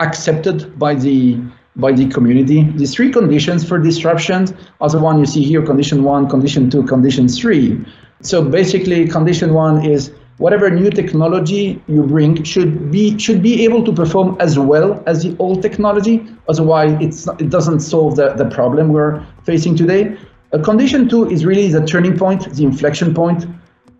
accepted 0.00 0.78
by 0.78 0.94
the 0.94 1.38
by 1.76 1.92
the 1.92 2.08
community. 2.08 2.62
The 2.62 2.86
three 2.86 3.12
conditions 3.12 3.66
for 3.68 3.78
disruption 3.78 4.56
are 4.80 4.88
the 4.88 4.98
one 4.98 5.18
you 5.18 5.26
see 5.26 5.44
here, 5.44 5.64
condition 5.64 6.02
one, 6.02 6.28
condition 6.28 6.70
two, 6.70 6.82
condition 6.84 7.28
three. 7.28 7.84
So 8.22 8.42
basically 8.42 9.06
condition 9.08 9.52
one 9.52 9.84
is 9.84 10.10
whatever 10.38 10.70
new 10.70 10.90
technology 10.90 11.82
you 11.86 12.02
bring 12.02 12.42
should 12.42 12.90
be 12.90 13.18
should 13.18 13.42
be 13.42 13.64
able 13.64 13.84
to 13.84 13.92
perform 13.92 14.36
as 14.40 14.58
well 14.58 15.02
as 15.06 15.22
the 15.22 15.36
old 15.38 15.62
technology. 15.62 16.26
Otherwise, 16.48 16.96
it's 17.00 17.26
it 17.38 17.50
doesn't 17.50 17.80
solve 17.80 18.16
the, 18.16 18.34
the 18.34 18.46
problem 18.46 18.88
we're 18.88 19.24
facing 19.44 19.76
today. 19.76 20.16
A 20.52 20.58
condition 20.58 21.08
two 21.08 21.28
is 21.28 21.44
really 21.44 21.68
the 21.68 21.84
turning 21.84 22.16
point, 22.16 22.52
the 22.54 22.64
inflection 22.64 23.14
point, 23.14 23.46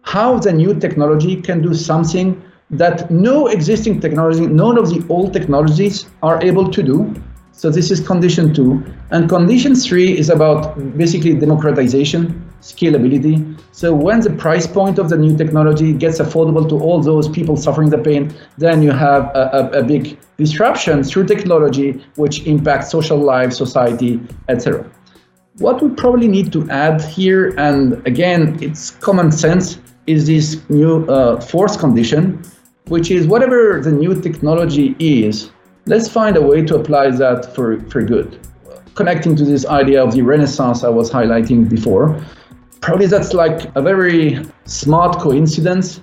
how 0.03 0.39
the 0.39 0.53
new 0.53 0.75
technology 0.75 1.41
can 1.43 1.61
do 1.61 1.75
something 1.75 2.43
that 2.71 3.11
no 3.11 3.47
existing 3.47 4.01
technology, 4.01 4.47
none 4.47 4.79
of 4.79 4.89
the 4.89 5.05
old 5.09 5.33
technologies 5.33 6.07
are 6.23 6.43
able 6.43 6.71
to 6.71 6.83
do. 6.83 7.15
So 7.57 7.71
this 7.71 7.91
is 7.91 8.07
condition 8.07 8.53
two. 8.53 8.85
And 9.11 9.31
condition 9.31 9.75
three 9.75 10.17
is 10.17 10.29
about 10.29 10.77
basically 10.99 11.33
democratization, 11.35 12.47
scalability. 12.61 13.59
So 13.73 13.95
when 13.95 14.21
the 14.21 14.31
price 14.31 14.67
point 14.67 14.99
of 14.99 15.09
the 15.09 15.17
new 15.17 15.35
technology 15.39 15.95
gets 15.95 16.19
affordable 16.19 16.69
to 16.69 16.79
all 16.79 17.01
those 17.01 17.31
people 17.31 17.57
suffering 17.57 17.89
the 17.89 17.97
pain, 17.97 18.31
then 18.59 18.83
you 18.83 18.91
have 18.91 19.35
a, 19.35 19.71
a, 19.73 19.81
a 19.81 19.83
big 19.83 20.19
disruption 20.37 21.03
through 21.03 21.25
technology, 21.29 22.05
which 22.17 22.47
impacts 22.47 22.91
social 22.91 23.17
life, 23.17 23.55
society, 23.55 24.21
etc. 24.51 24.85
What 25.57 25.83
we 25.83 25.89
probably 25.89 26.29
need 26.29 26.53
to 26.53 26.69
add 26.69 27.01
here, 27.01 27.55
and 27.57 28.07
again, 28.07 28.59
it's 28.63 28.91
common 28.91 29.33
sense, 29.33 29.79
is 30.07 30.27
this 30.27 30.61
new 30.69 31.07
uh, 31.07 31.41
fourth 31.41 31.79
condition, 31.79 32.43
which 32.89 33.11
is 33.11 33.27
whatever 33.27 33.81
the 33.81 33.93
new 33.93 34.21
technology 34.21 34.95
is, 34.99 35.51
let's 35.87 36.09
find 36.09 36.37
a 36.37 36.43
way 36.43 36.63
to 36.63 36.77
apply 36.77 37.11
that 37.11 37.55
for, 37.55 37.81
for 37.89 38.03
good. 38.03 38.39
Connecting 38.95 39.37
to 39.37 39.45
this 39.45 39.65
idea 39.67 40.03
of 40.03 40.15
the 40.15 40.23
renaissance 40.23 40.83
I 40.83 40.89
was 40.89 41.11
highlighting 41.11 41.69
before, 41.69 42.21
probably 42.81 43.07
that's 43.07 43.33
like 43.33 43.71
a 43.77 43.83
very 43.83 44.45
smart 44.65 45.19
coincidence. 45.19 46.01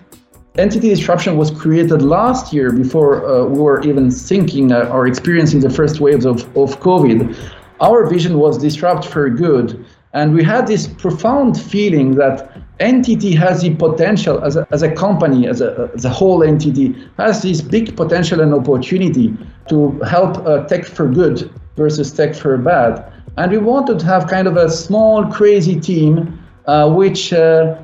NTT 0.55 0.81
disruption 0.81 1.35
was 1.35 1.51
created 1.51 2.01
last 2.01 2.53
year 2.53 2.71
before 2.71 3.25
uh, 3.25 3.45
we 3.45 3.59
were 3.59 3.81
even 3.81 4.11
thinking 4.11 4.71
uh, 4.71 4.87
or 4.91 5.07
experiencing 5.07 5.59
the 5.59 5.69
first 5.69 5.99
waves 5.99 6.25
of, 6.25 6.43
of 6.55 6.79
COVID. 6.79 7.35
Our 7.81 8.05
vision 8.07 8.37
was 8.37 8.57
disrupt 8.59 9.05
for 9.05 9.29
good. 9.29 9.83
And 10.13 10.35
we 10.35 10.43
had 10.43 10.67
this 10.67 10.87
profound 10.87 11.59
feeling 11.59 12.15
that 12.15 12.62
NTT 12.79 13.37
has 13.37 13.61
the 13.61 13.75
potential 13.75 14.43
as 14.43 14.55
a, 14.55 14.67
as 14.71 14.81
a 14.81 14.91
company, 14.91 15.47
as 15.47 15.61
a, 15.61 15.91
as 15.93 16.05
a 16.05 16.09
whole 16.09 16.43
entity, 16.43 16.95
has 17.17 17.41
this 17.41 17.61
big 17.61 17.95
potential 17.95 18.41
and 18.41 18.53
opportunity 18.53 19.35
to 19.69 19.91
help 20.01 20.37
uh, 20.45 20.63
tech 20.65 20.85
for 20.85 21.07
good 21.07 21.51
versus 21.75 22.11
tech 22.11 22.35
for 22.35 22.57
bad. 22.57 23.11
And 23.37 23.51
we 23.51 23.57
wanted 23.57 23.99
to 23.99 24.05
have 24.05 24.27
kind 24.27 24.47
of 24.47 24.57
a 24.57 24.69
small, 24.69 25.25
crazy 25.31 25.79
team 25.79 26.39
uh, 26.65 26.91
which 26.91 27.33
uh, 27.33 27.77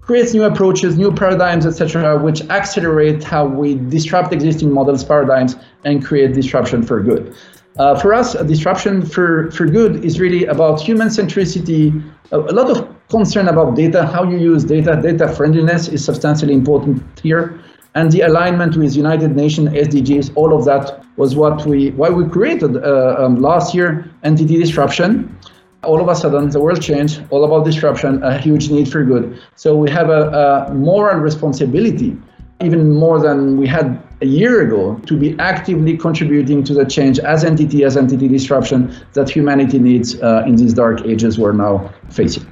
creates 0.00 0.34
new 0.34 0.44
approaches, 0.44 0.96
new 0.96 1.12
paradigms, 1.12 1.66
etc., 1.66 2.18
which 2.18 2.42
accelerate 2.50 3.24
how 3.24 3.46
we 3.46 3.74
disrupt 3.74 4.32
existing 4.32 4.70
models, 4.70 5.02
paradigms, 5.02 5.56
and 5.84 6.04
create 6.04 6.34
disruption 6.34 6.82
for 6.82 7.00
good. 7.02 7.34
Uh, 7.78 7.98
for 7.98 8.14
us, 8.14 8.36
a 8.36 8.44
disruption 8.44 9.04
for, 9.04 9.50
for 9.50 9.66
good 9.66 10.04
is 10.04 10.20
really 10.20 10.44
about 10.46 10.80
human 10.80 11.08
centricity, 11.08 11.90
a, 12.30 12.38
a, 12.38 12.54
lot 12.54 12.70
of 12.70 12.88
concern 13.08 13.48
about 13.48 13.74
data, 13.74 14.06
how 14.06 14.22
you 14.22 14.38
use 14.38 14.62
data, 14.62 15.00
data 15.02 15.28
friendliness 15.34 15.88
is 15.88 16.04
substantially 16.04 16.54
important 16.54 17.02
here, 17.18 17.60
and 17.96 18.12
the 18.12 18.20
alignment 18.20 18.76
with 18.76 18.94
United 18.94 19.34
Nations 19.34 19.70
SDGs, 19.70 20.32
all 20.36 20.56
of 20.56 20.64
that 20.66 21.04
was 21.16 21.34
what 21.34 21.66
we, 21.66 21.90
why 21.92 22.10
we 22.10 22.28
created 22.28 22.76
uh, 22.76 23.16
um, 23.18 23.40
last 23.40 23.74
year 23.74 24.08
NTT 24.22 24.48
disruption. 24.60 25.36
All 25.82 26.00
of 26.00 26.08
a 26.08 26.14
sudden, 26.14 26.50
the 26.50 26.60
world 26.60 26.80
changed, 26.80 27.22
all 27.30 27.44
about 27.44 27.64
disruption, 27.64 28.22
a 28.22 28.38
huge 28.38 28.70
need 28.70 28.90
for 28.90 29.04
good. 29.04 29.40
So 29.56 29.76
we 29.76 29.90
have 29.90 30.10
a, 30.10 30.68
a 30.70 30.74
moral 30.74 31.18
responsibility 31.18 32.16
even 32.60 32.94
more 32.94 33.20
than 33.20 33.58
we 33.58 33.66
had 33.66 34.00
a 34.20 34.26
year 34.26 34.62
ago 34.62 34.96
to 35.06 35.16
be 35.16 35.36
actively 35.38 35.96
contributing 35.96 36.62
to 36.64 36.74
the 36.74 36.84
change 36.84 37.18
as 37.18 37.44
NTT, 37.44 37.84
as 37.84 37.96
NTT 37.96 38.28
disruption 38.28 38.94
that 39.12 39.28
humanity 39.28 39.78
needs 39.78 40.20
uh, 40.20 40.44
in 40.46 40.56
these 40.56 40.74
dark 40.74 41.04
ages 41.04 41.38
we're 41.38 41.52
now 41.52 41.92
facing. 42.10 42.50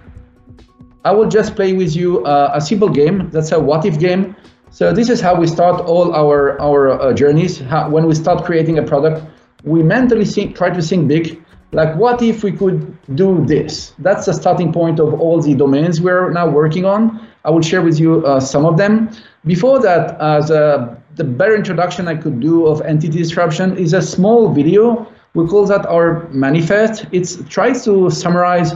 I 1.04 1.12
will 1.12 1.28
just 1.28 1.56
play 1.56 1.72
with 1.72 1.96
you 1.96 2.24
uh, 2.24 2.52
a 2.54 2.60
simple 2.60 2.88
game. 2.88 3.30
That's 3.30 3.52
a 3.52 3.58
what 3.58 3.84
if 3.84 3.98
game. 3.98 4.36
So 4.70 4.92
this 4.92 5.10
is 5.10 5.20
how 5.20 5.34
we 5.34 5.46
start 5.46 5.80
all 5.82 6.14
our, 6.14 6.60
our 6.60 6.90
uh, 6.90 7.12
journeys. 7.12 7.58
How, 7.58 7.90
when 7.90 8.06
we 8.06 8.14
start 8.14 8.44
creating 8.44 8.78
a 8.78 8.82
product, 8.82 9.24
we 9.64 9.82
mentally 9.82 10.24
think, 10.24 10.56
try 10.56 10.70
to 10.70 10.80
think 10.80 11.08
big. 11.08 11.42
Like, 11.72 11.96
what 11.96 12.22
if 12.22 12.44
we 12.44 12.52
could 12.52 12.96
do 13.16 13.44
this? 13.46 13.94
That's 13.98 14.26
the 14.26 14.32
starting 14.32 14.72
point 14.72 15.00
of 15.00 15.20
all 15.20 15.40
the 15.40 15.54
domains 15.54 16.00
we're 16.00 16.30
now 16.30 16.48
working 16.48 16.84
on. 16.84 17.26
I 17.44 17.50
will 17.50 17.62
share 17.62 17.82
with 17.82 17.98
you 17.98 18.24
uh, 18.24 18.40
some 18.40 18.64
of 18.64 18.76
them. 18.76 19.10
Before 19.44 19.80
that, 19.80 20.20
as 20.20 20.48
the, 20.48 20.96
the 21.16 21.24
better 21.24 21.54
introduction 21.54 22.08
I 22.08 22.14
could 22.14 22.40
do 22.40 22.66
of 22.66 22.80
NTT 22.80 23.12
disruption 23.12 23.76
is 23.76 23.92
a 23.92 24.02
small 24.02 24.52
video. 24.52 25.06
We 25.34 25.46
call 25.46 25.66
that 25.66 25.86
our 25.86 26.28
manifest. 26.28 27.06
It 27.12 27.28
tries 27.48 27.84
to 27.84 28.10
summarize 28.10 28.72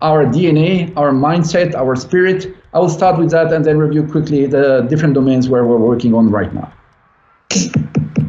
our 0.00 0.24
DNA, 0.24 0.96
our 0.96 1.10
mindset, 1.10 1.74
our 1.74 1.96
spirit. 1.96 2.54
I 2.72 2.78
will 2.78 2.88
start 2.88 3.18
with 3.18 3.30
that 3.30 3.52
and 3.52 3.64
then 3.64 3.78
review 3.78 4.06
quickly 4.06 4.46
the 4.46 4.82
different 4.82 5.14
domains 5.14 5.48
where 5.48 5.64
we're 5.64 5.78
working 5.78 6.14
on 6.14 6.30
right 6.30 6.52
now. 6.52 6.72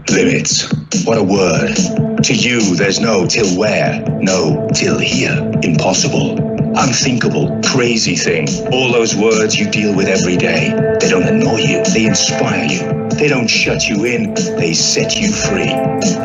Limits. 0.09 0.73
What 1.05 1.17
a 1.17 1.23
word. 1.23 2.23
To 2.23 2.33
you, 2.33 2.75
there's 2.75 2.99
no 2.99 3.27
till 3.27 3.57
where, 3.59 4.03
no 4.19 4.67
till 4.73 4.97
here. 4.97 5.51
Impossible 5.61 6.48
unthinkable, 6.75 7.59
crazy 7.63 8.15
thing. 8.15 8.47
All 8.71 8.91
those 8.91 9.15
words 9.15 9.57
you 9.59 9.69
deal 9.69 9.95
with 9.95 10.07
every 10.07 10.37
day. 10.37 10.73
They 10.99 11.09
don't 11.09 11.27
annoy 11.27 11.57
you, 11.57 11.83
they 11.93 12.05
inspire 12.05 12.65
you. 12.65 13.09
They 13.19 13.27
don't 13.27 13.47
shut 13.47 13.87
you 13.89 14.05
in, 14.05 14.33
they 14.33 14.73
set 14.73 15.17
you 15.17 15.31
free. 15.31 15.73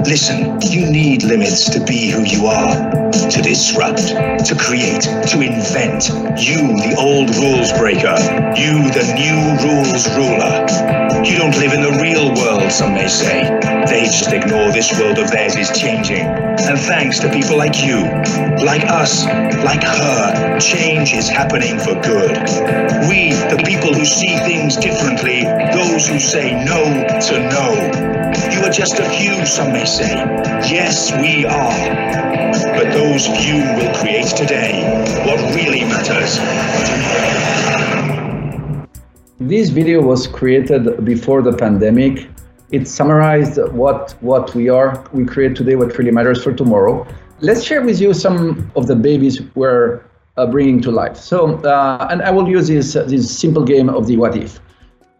Listen, 0.04 0.60
you 0.62 0.90
need 0.90 1.24
limits 1.24 1.68
to 1.70 1.84
be 1.84 2.10
who 2.10 2.22
you 2.22 2.46
are, 2.46 3.10
to 3.10 3.42
disrupt, 3.42 4.08
to 4.08 4.54
create, 4.58 5.02
to 5.02 5.40
invent. 5.40 6.08
You, 6.38 6.76
the 6.78 6.94
old 6.98 7.34
rules 7.36 7.72
breaker. 7.72 8.14
You, 8.54 8.86
the 8.94 9.06
new 9.16 9.38
rules 9.66 10.06
ruler. 10.14 10.94
You 11.24 11.38
don't 11.38 11.56
live 11.56 11.72
in 11.72 11.82
the 11.82 11.98
real 12.02 12.34
world, 12.34 12.70
some 12.70 12.94
may 12.94 13.08
say. 13.08 13.42
They 13.86 14.04
just 14.04 14.30
ignore 14.32 14.70
this 14.72 14.92
world 15.00 15.18
of 15.18 15.30
theirs 15.30 15.56
is 15.56 15.70
changing. 15.70 16.26
And 16.26 16.78
thanks 16.78 17.18
to 17.20 17.30
people 17.30 17.56
like 17.56 17.82
you, 17.82 18.04
like 18.64 18.84
us, 18.84 19.24
like 19.64 19.82
her, 19.82 20.33
change 20.60 21.12
is 21.12 21.28
happening 21.28 21.78
for 21.78 21.94
good. 22.00 22.36
We, 23.08 23.32
the 23.52 23.62
people 23.64 23.92
who 23.92 24.04
see 24.04 24.36
things 24.38 24.76
differently, 24.76 25.42
those 25.72 26.08
who 26.08 26.18
say 26.18 26.52
no 26.64 26.82
to 27.28 27.34
no. 27.50 28.14
You 28.50 28.64
are 28.64 28.70
just 28.70 28.98
a 28.98 29.08
few, 29.10 29.46
some 29.46 29.72
may 29.72 29.84
say. 29.84 30.14
Yes, 30.68 31.12
we 31.12 31.44
are. 31.44 32.14
But 32.76 32.92
those 32.92 33.26
few 33.26 33.62
will 33.76 33.94
create 33.94 34.28
today 34.36 34.82
what 35.26 35.38
really 35.54 35.82
matters. 35.84 36.38
This 39.38 39.68
video 39.70 40.00
was 40.00 40.26
created 40.26 41.04
before 41.04 41.42
the 41.42 41.52
pandemic. 41.52 42.28
It 42.70 42.88
summarized 42.88 43.58
what, 43.72 44.14
what 44.20 44.54
we 44.54 44.68
are, 44.68 45.04
we 45.12 45.24
create 45.24 45.54
today, 45.54 45.76
what 45.76 45.96
really 45.98 46.10
matters 46.10 46.42
for 46.42 46.52
tomorrow. 46.52 47.06
Let's 47.40 47.62
share 47.62 47.82
with 47.82 48.00
you 48.00 48.14
some 48.14 48.70
of 48.74 48.86
the 48.86 48.96
babies 48.96 49.42
we're 49.54 50.02
uh, 50.36 50.46
bringing 50.46 50.80
to 50.82 50.90
life. 50.90 51.16
So, 51.16 51.56
uh, 51.62 52.08
and 52.10 52.22
I 52.22 52.30
will 52.30 52.48
use 52.48 52.68
this, 52.68 52.96
uh, 52.96 53.04
this 53.04 53.36
simple 53.36 53.64
game 53.64 53.88
of 53.88 54.06
the 54.06 54.16
what 54.16 54.36
if. 54.36 54.60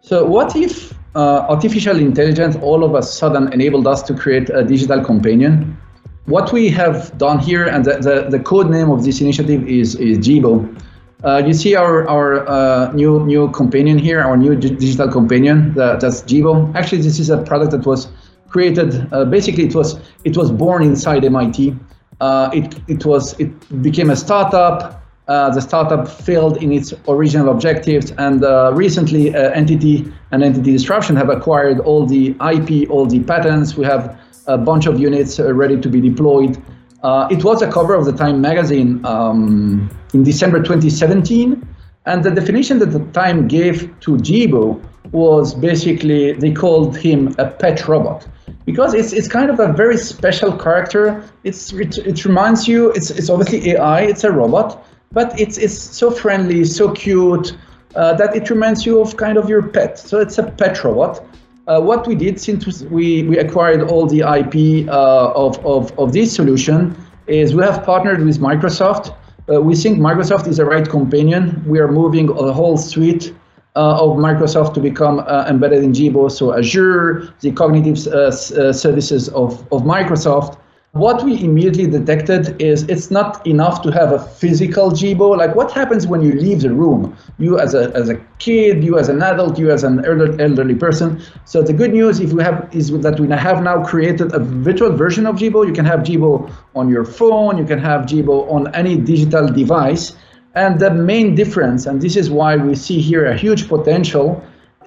So 0.01 0.25
what 0.25 0.55
if 0.55 0.93
uh, 1.15 1.45
artificial 1.49 1.97
intelligence 1.99 2.55
all 2.61 2.83
of 2.83 2.95
a 2.95 3.01
sudden 3.01 3.51
enabled 3.53 3.87
us 3.87 4.03
to 4.03 4.13
create 4.13 4.49
a 4.49 4.63
digital 4.63 5.03
companion? 5.03 5.77
What 6.25 6.51
we 6.51 6.69
have 6.69 7.15
done 7.17 7.39
here, 7.39 7.65
and 7.65 7.85
the, 7.85 7.97
the, 7.97 8.29
the 8.29 8.39
code 8.39 8.69
name 8.69 8.89
of 8.89 9.03
this 9.03 9.21
initiative 9.21 9.67
is, 9.67 9.95
is 9.95 10.17
Jibo, 10.17 10.67
uh, 11.23 11.41
you 11.45 11.53
see 11.53 11.75
our, 11.75 12.07
our 12.07 12.47
uh, 12.47 12.91
new 12.91 13.25
new 13.25 13.49
companion 13.49 13.97
here, 13.97 14.21
our 14.21 14.37
new 14.37 14.55
digital 14.55 15.09
companion. 15.09 15.73
That, 15.73 15.99
that's 15.99 16.21
Jibo. 16.21 16.71
Actually, 16.75 17.01
this 17.01 17.19
is 17.19 17.31
a 17.31 17.41
product 17.41 17.71
that 17.71 17.85
was 17.85 18.09
created. 18.47 19.09
Basically, 19.31 19.65
it 19.65 19.73
was 19.73 19.99
it 20.23 20.37
was 20.37 20.51
born 20.51 20.83
inside 20.83 21.25
MIT. 21.25 21.75
Uh, 22.21 22.49
it 22.53 22.79
it 22.87 23.05
was 23.05 23.39
it 23.39 23.81
became 23.81 24.09
a 24.09 24.15
startup. 24.15 25.04
Uh, 25.27 25.49
the 25.49 25.61
startup 25.61 26.07
failed 26.07 26.57
in 26.61 26.71
its 26.71 26.93
original 27.07 27.49
objectives, 27.49 28.11
and 28.19 28.43
uh, 28.43 28.71
recently, 28.75 29.31
NTT 29.31 30.13
and 30.31 30.43
NTT 30.43 30.63
Disruption 30.63 31.15
have 31.15 31.29
acquired 31.29 31.79
all 31.79 32.05
the 32.05 32.35
IP, 32.53 32.89
all 32.91 33.07
the 33.07 33.21
patents. 33.21 33.75
We 33.75 33.85
have 33.85 34.19
a 34.45 34.57
bunch 34.57 34.85
of 34.85 34.99
units 34.99 35.39
ready 35.39 35.81
to 35.81 35.89
be 35.89 35.99
deployed. 35.99 36.61
Uh, 37.01 37.27
it 37.31 37.43
was 37.43 37.61
a 37.61 37.71
cover 37.71 37.95
of 37.95 38.05
the 38.05 38.13
Time 38.13 38.39
magazine 38.41 39.03
um, 39.05 39.89
in 40.13 40.23
December 40.23 40.59
2017, 40.59 41.67
and 42.05 42.23
the 42.23 42.31
definition 42.31 42.79
that 42.79 42.91
the 42.91 43.03
Time 43.11 43.47
gave 43.47 43.99
to 44.01 44.17
Jibo 44.17 44.81
was 45.11 45.53
basically 45.53 46.33
they 46.33 46.51
called 46.51 46.97
him 46.97 47.33
a 47.37 47.49
pet 47.49 47.87
robot 47.87 48.27
because 48.65 48.93
it's 48.93 49.13
it's 49.13 49.27
kind 49.27 49.49
of 49.49 49.59
a 49.59 49.71
very 49.73 49.97
special 49.97 50.51
character. 50.51 51.23
It's 51.43 51.71
it, 51.73 51.97
it 51.99 52.25
reminds 52.25 52.67
you 52.67 52.91
it's 52.91 53.11
it's 53.11 53.29
obviously 53.29 53.71
AI, 53.71 54.01
it's 54.01 54.23
a 54.23 54.31
robot, 54.31 54.85
but 55.15 55.27
it's 55.39 55.57
it's 55.57 55.79
so 56.01 56.11
friendly, 56.11 56.63
so 56.65 56.91
cute. 56.91 57.57
uh, 57.95 58.13
that 58.13 58.35
it 58.35 58.49
reminds 58.49 58.85
you 58.85 58.99
of 59.01 59.15
kind 59.17 59.37
of 59.37 59.49
your 59.49 59.63
pet. 59.63 59.97
So 59.97 60.19
it's 60.19 60.37
a 60.37 60.43
pet 60.43 60.83
robot. 60.83 61.23
Uh, 61.67 61.81
what 61.81 62.05
we 62.05 62.13
did 62.15 62.39
since 62.39 62.81
we, 62.83 63.23
we 63.23 63.37
acquired 63.39 63.81
all 63.89 64.05
the 64.05 64.19
IP 64.19 64.87
uh, 64.87 65.31
of, 65.33 65.65
of, 65.65 65.97
of 65.97 66.13
this 66.13 66.35
solution 66.35 66.95
is 67.27 67.55
we 67.55 67.63
have 67.63 67.83
partnered 67.83 68.23
with 68.23 68.39
Microsoft. 68.39 69.15
Uh, 69.51 69.61
we 69.61 69.75
think 69.75 69.97
Microsoft 69.97 70.47
is 70.47 70.57
the 70.57 70.65
right 70.65 70.87
companion. 70.87 71.63
We 71.65 71.79
are 71.79 71.91
moving 71.91 72.29
a 72.29 72.51
whole 72.53 72.77
suite 72.77 73.33
uh, 73.75 74.03
of 74.03 74.17
Microsoft 74.17 74.73
to 74.75 74.79
become 74.79 75.19
uh, 75.19 75.45
embedded 75.49 75.83
in 75.83 75.93
Jibo. 75.93 76.29
So 76.29 76.55
Azure, 76.55 77.33
the 77.41 77.51
cognitive 77.51 77.97
services 77.97 79.29
of, 79.29 79.61
of 79.73 79.83
Microsoft, 79.83 80.59
what 80.95 81.25
we 81.25 81.43
immediately 81.43 81.87
detected 81.87 82.59
is 82.61 82.83
it's 82.83 83.11
not 83.11 83.45
enough 83.45 83.81
to 83.81 83.91
have 83.91 84.13
a 84.13 84.19
physical 84.19 84.91
Jibo. 84.91 85.35
Like 85.35 85.53
what 85.53 85.69
happens 85.73 86.07
when 86.07 86.21
you 86.21 86.31
leave 86.31 86.61
the 86.61 86.73
room? 86.73 87.17
You 87.37 87.59
as 87.59 87.73
a, 87.73 87.91
as 87.93 88.07
a 88.07 88.15
kid, 88.39 88.81
you 88.81 88.97
as 88.97 89.09
an 89.09 89.21
adult, 89.21 89.59
you 89.59 89.71
as 89.71 89.83
an 89.83 90.05
elder, 90.05 90.39
elderly 90.41 90.73
person. 90.73 91.21
So 91.43 91.61
the 91.61 91.73
good 91.73 91.91
news 91.91 92.21
if 92.21 92.31
we 92.31 92.41
have 92.43 92.73
is 92.73 92.97
that 93.01 93.19
we 93.19 93.27
have 93.27 93.61
now 93.61 93.83
created 93.83 94.33
a 94.33 94.39
virtual 94.39 94.95
version 94.95 95.25
of 95.25 95.35
Jibo. 95.35 95.67
You 95.67 95.73
can 95.73 95.83
have 95.83 95.99
Jibo 95.99 96.49
on 96.75 96.87
your 96.87 97.03
phone, 97.03 97.57
you 97.57 97.65
can 97.65 97.79
have 97.79 98.05
Jibo 98.05 98.49
on 98.49 98.73
any 98.73 98.95
digital 98.95 99.49
device. 99.49 100.15
And 100.53 100.79
the 100.79 100.91
main 100.91 101.35
difference, 101.35 101.87
and 101.87 102.01
this 102.01 102.15
is 102.15 102.29
why 102.29 102.55
we 102.55 102.73
see 102.73 103.01
here 103.01 103.25
a 103.25 103.35
huge 103.35 103.67
potential, 103.67 104.41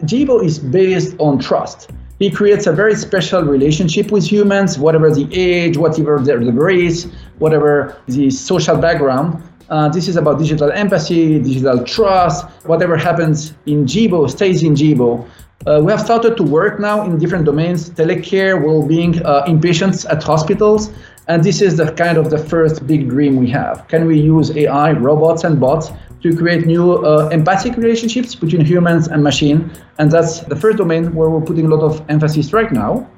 Jibo 0.06 0.42
is 0.42 0.58
based 0.58 1.16
on 1.18 1.38
trust 1.38 1.90
he 2.18 2.30
creates 2.30 2.66
a 2.66 2.72
very 2.72 2.96
special 2.96 3.42
relationship 3.42 4.10
with 4.10 4.24
humans, 4.24 4.78
whatever 4.78 5.10
the 5.10 5.28
age, 5.32 5.76
whatever 5.76 6.18
the, 6.18 6.36
race, 6.52 7.04
whatever 7.38 7.96
the 8.06 8.28
social 8.30 8.76
background. 8.76 9.42
Uh, 9.70 9.88
this 9.88 10.08
is 10.08 10.16
about 10.16 10.38
digital 10.38 10.72
empathy, 10.72 11.38
digital 11.38 11.84
trust. 11.84 12.46
Whatever 12.66 12.96
happens 12.96 13.54
in 13.66 13.86
Jibo 13.86 14.26
stays 14.26 14.62
in 14.62 14.74
Jibo. 14.74 15.28
Uh, 15.66 15.80
we 15.84 15.92
have 15.92 16.00
started 16.00 16.36
to 16.36 16.42
work 16.42 16.80
now 16.80 17.04
in 17.04 17.18
different 17.18 17.44
domains, 17.44 17.90
telecare, 17.90 18.64
well-being, 18.64 19.22
uh, 19.24 19.44
inpatients 19.44 20.10
at 20.10 20.22
hospitals, 20.22 20.90
and 21.26 21.44
this 21.44 21.60
is 21.60 21.76
the 21.76 21.92
kind 21.92 22.16
of 22.16 22.30
the 22.30 22.38
first 22.38 22.86
big 22.86 23.08
dream 23.08 23.36
we 23.36 23.50
have. 23.50 23.86
Can 23.88 24.06
we 24.06 24.18
use 24.18 24.56
AI, 24.56 24.92
robots 24.92 25.44
and 25.44 25.60
bots 25.60 25.90
to 26.22 26.36
create 26.36 26.66
new 26.66 27.04
uh, 27.04 27.28
empathic 27.30 27.76
relationships 27.76 28.34
between 28.34 28.64
humans 28.64 29.08
and 29.08 29.22
machine. 29.22 29.70
And 29.98 30.10
that's 30.10 30.40
the 30.40 30.56
first 30.56 30.78
domain 30.78 31.14
where 31.14 31.30
we're 31.30 31.44
putting 31.44 31.66
a 31.66 31.68
lot 31.68 31.82
of 31.82 32.04
emphasis 32.08 32.52
right 32.52 32.72
now. 32.72 33.08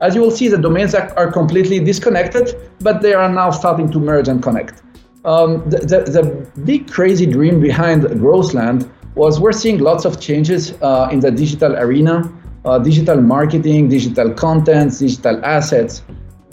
As 0.00 0.14
you 0.14 0.20
will 0.20 0.30
see, 0.30 0.46
the 0.48 0.58
domains 0.58 0.94
are, 0.94 1.12
are 1.16 1.30
completely 1.32 1.80
disconnected, 1.80 2.54
but 2.80 3.02
they 3.02 3.14
are 3.14 3.28
now 3.28 3.50
starting 3.50 3.90
to 3.90 3.98
merge 3.98 4.28
and 4.28 4.40
connect. 4.42 4.82
Um, 5.24 5.68
the, 5.68 5.78
the, 5.78 5.98
the, 6.10 6.60
big 6.60 6.88
crazy 6.90 7.26
dream 7.26 7.60
behind 7.60 8.04
Growthland 8.04 8.88
was 9.16 9.40
we're 9.40 9.52
seeing 9.52 9.78
lots 9.78 10.04
of 10.04 10.20
changes 10.20 10.74
uh, 10.80 11.08
in 11.10 11.18
the 11.18 11.32
digital 11.32 11.74
arena, 11.76 12.32
uh, 12.64 12.78
digital 12.78 13.20
marketing, 13.20 13.88
digital 13.88 14.32
contents, 14.32 15.00
digital 15.00 15.44
assets 15.44 16.02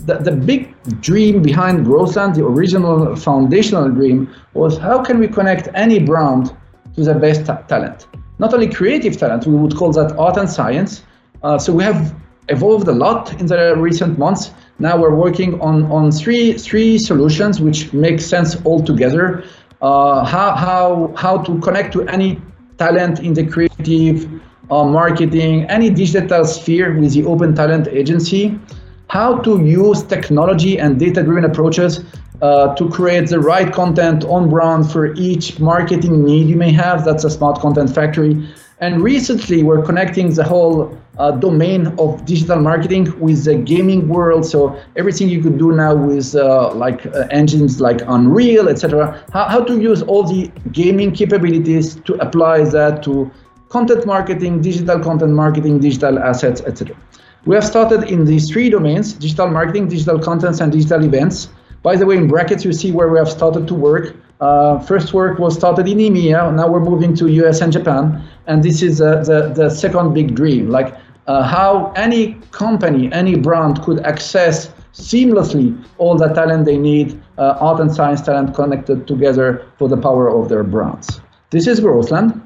the, 0.06 0.16
the 0.20 0.32
big 0.32 0.74
dream 1.02 1.42
behind 1.42 1.86
Growthland, 1.86 2.36
the 2.36 2.46
original 2.46 3.16
foundational 3.16 3.90
dream, 3.90 4.30
was 4.54 4.78
how 4.78 5.04
can 5.04 5.20
we 5.20 5.28
connect 5.28 5.68
any 5.74 6.00
brand 6.00 6.56
to 6.96 7.04
the 7.04 7.16
best 7.16 7.46
ta 7.46 7.58
talent? 7.64 8.08
Not 8.38 8.54
only 8.54 8.70
creative 8.70 9.18
talent, 9.18 9.48
we 9.48 9.56
would 9.56 9.76
call 9.76 9.92
that 9.94 10.16
art 10.18 10.38
and 10.38 10.50
science. 10.50 11.04
Uh, 11.44 11.58
so 11.58 11.74
we 11.74 11.84
have 11.84 12.16
evolved 12.50 12.88
a 12.88 12.92
lot 12.92 13.40
in 13.40 13.48
the 13.48 13.76
recent 13.78 14.18
months. 14.20 14.52
Now 14.78 14.98
we're 14.98 15.16
working 15.16 15.60
on, 15.62 15.86
on 15.92 16.12
three, 16.12 16.54
three 16.54 16.98
solutions 16.98 17.60
which 17.62 17.92
make 17.94 18.20
sense 18.20 18.56
all 18.64 18.84
together. 18.84 19.44
Uh, 19.82 20.24
how, 20.24 20.56
how, 20.56 21.14
how 21.16 21.38
to 21.44 21.60
connect 21.60 21.94
to 21.94 22.08
any 22.08 22.42
talent 22.78 23.20
in 23.20 23.34
the 23.34 23.46
creative, 23.46 24.30
uh, 24.70 24.84
marketing, 24.84 25.66
any 25.66 25.90
digital 25.90 26.44
sphere 26.44 26.98
with 27.00 27.14
the 27.14 27.24
Open 27.26 27.56
Talent 27.56 27.88
Agency 27.88 28.60
how 29.08 29.38
to 29.40 29.64
use 29.64 30.04
technology 30.04 30.80
and 30.80 31.00
data-driven 31.00 31.46
approaches 31.46 32.04
uh, 32.42 32.76
to 32.76 32.90
create 32.90 33.30
the 33.30 33.40
right 33.40 33.72
content 33.74 34.26
on 34.26 34.50
brand 34.50 34.92
for 34.92 35.14
each 35.16 35.60
marketing 35.60 36.26
need 36.26 36.48
you 36.48 36.56
may 36.56 36.72
have. 36.72 37.06
That's 37.06 37.24
a 37.24 37.30
smart 37.30 37.60
content 37.60 37.94
factory. 37.94 38.48
And 38.80 39.02
recently, 39.02 39.64
we're 39.64 39.82
connecting 39.84 40.34
the 40.34 40.44
whole 40.44 40.98
uh, 41.18 41.32
domain 41.32 41.88
of 41.98 42.26
digital 42.26 42.60
marketing 42.60 43.18
with 43.22 43.46
the 43.46 43.56
gaming 43.56 44.10
world. 44.10 44.46
So 44.46 44.78
everything 44.98 45.30
you 45.30 45.42
could 45.42 45.58
do 45.58 45.72
now 45.72 45.96
with 45.96 46.36
uh, 46.36 46.74
like 46.74 47.06
uh, 47.06 47.28
engines 47.32 47.80
like 47.80 48.02
Unreal, 48.06 48.68
etc. 48.68 49.24
How, 49.32 49.48
how 49.48 49.64
to 49.64 49.80
use 49.80 50.02
all 50.02 50.24
the 50.24 50.52
gaming 50.74 51.14
capabilities 51.14 51.96
to 52.02 52.16
apply 52.16 52.66
that 52.66 53.02
to 53.04 53.32
content 53.70 54.06
marketing, 54.06 54.62
digital 54.62 55.00
content 55.00 55.32
marketing, 55.32 55.80
digital 55.80 56.20
assets, 56.20 56.60
etc. 56.62 56.98
We 57.46 57.54
have 57.54 57.64
started 57.64 58.10
in 58.10 58.26
these 58.26 58.50
three 58.50 58.72
domains, 58.72 59.14
digital 59.14 59.48
marketing, 59.48 59.88
digital 59.88 60.18
contents, 60.18 60.62
and 60.62 60.72
digital 60.72 61.04
events. 61.04 61.50
By 61.84 61.96
the 61.96 62.06
way, 62.06 62.18
in 62.18 62.28
brackets, 62.28 62.66
you 62.66 62.74
see 62.74 62.92
where 62.92 63.08
we 63.10 63.20
have 63.20 63.30
started 63.30 63.68
to 63.68 63.76
work. 63.76 64.16
Uh, 64.42 64.80
first 64.80 65.14
work 65.14 65.38
was 65.38 65.56
started 65.56 65.88
in 65.88 66.00
EMEA. 66.00 66.56
Now 66.56 66.68
we're 66.68 66.80
moving 66.80 67.16
to 67.18 67.28
US 67.28 67.62
and 67.62 67.72
Japan. 67.72 68.28
And 68.48 68.64
this 68.64 68.82
is 68.82 69.00
uh, 69.00 69.24
the, 69.24 69.54
the 69.54 69.70
second 69.70 70.16
big 70.16 70.34
dream, 70.36 70.70
like 70.70 70.96
uh, 71.28 71.44
how 71.44 71.94
any 71.96 72.34
company, 72.50 73.12
any 73.12 73.36
brand 73.36 73.82
could 73.84 74.00
access 74.00 74.72
seamlessly 74.94 75.78
all 76.00 76.18
the 76.18 76.30
talent 76.30 76.66
they 76.66 76.78
need, 76.78 77.22
uh, 77.38 77.58
art 77.60 77.80
and 77.80 77.94
science 77.94 78.22
talent 78.22 78.56
connected 78.56 79.08
together 79.08 79.68
for 79.78 79.88
the 79.88 79.98
power 79.98 80.30
of 80.30 80.50
their 80.50 80.64
brands. 80.64 81.22
This 81.52 81.68
is 81.68 81.80
Growthland. 81.80 82.42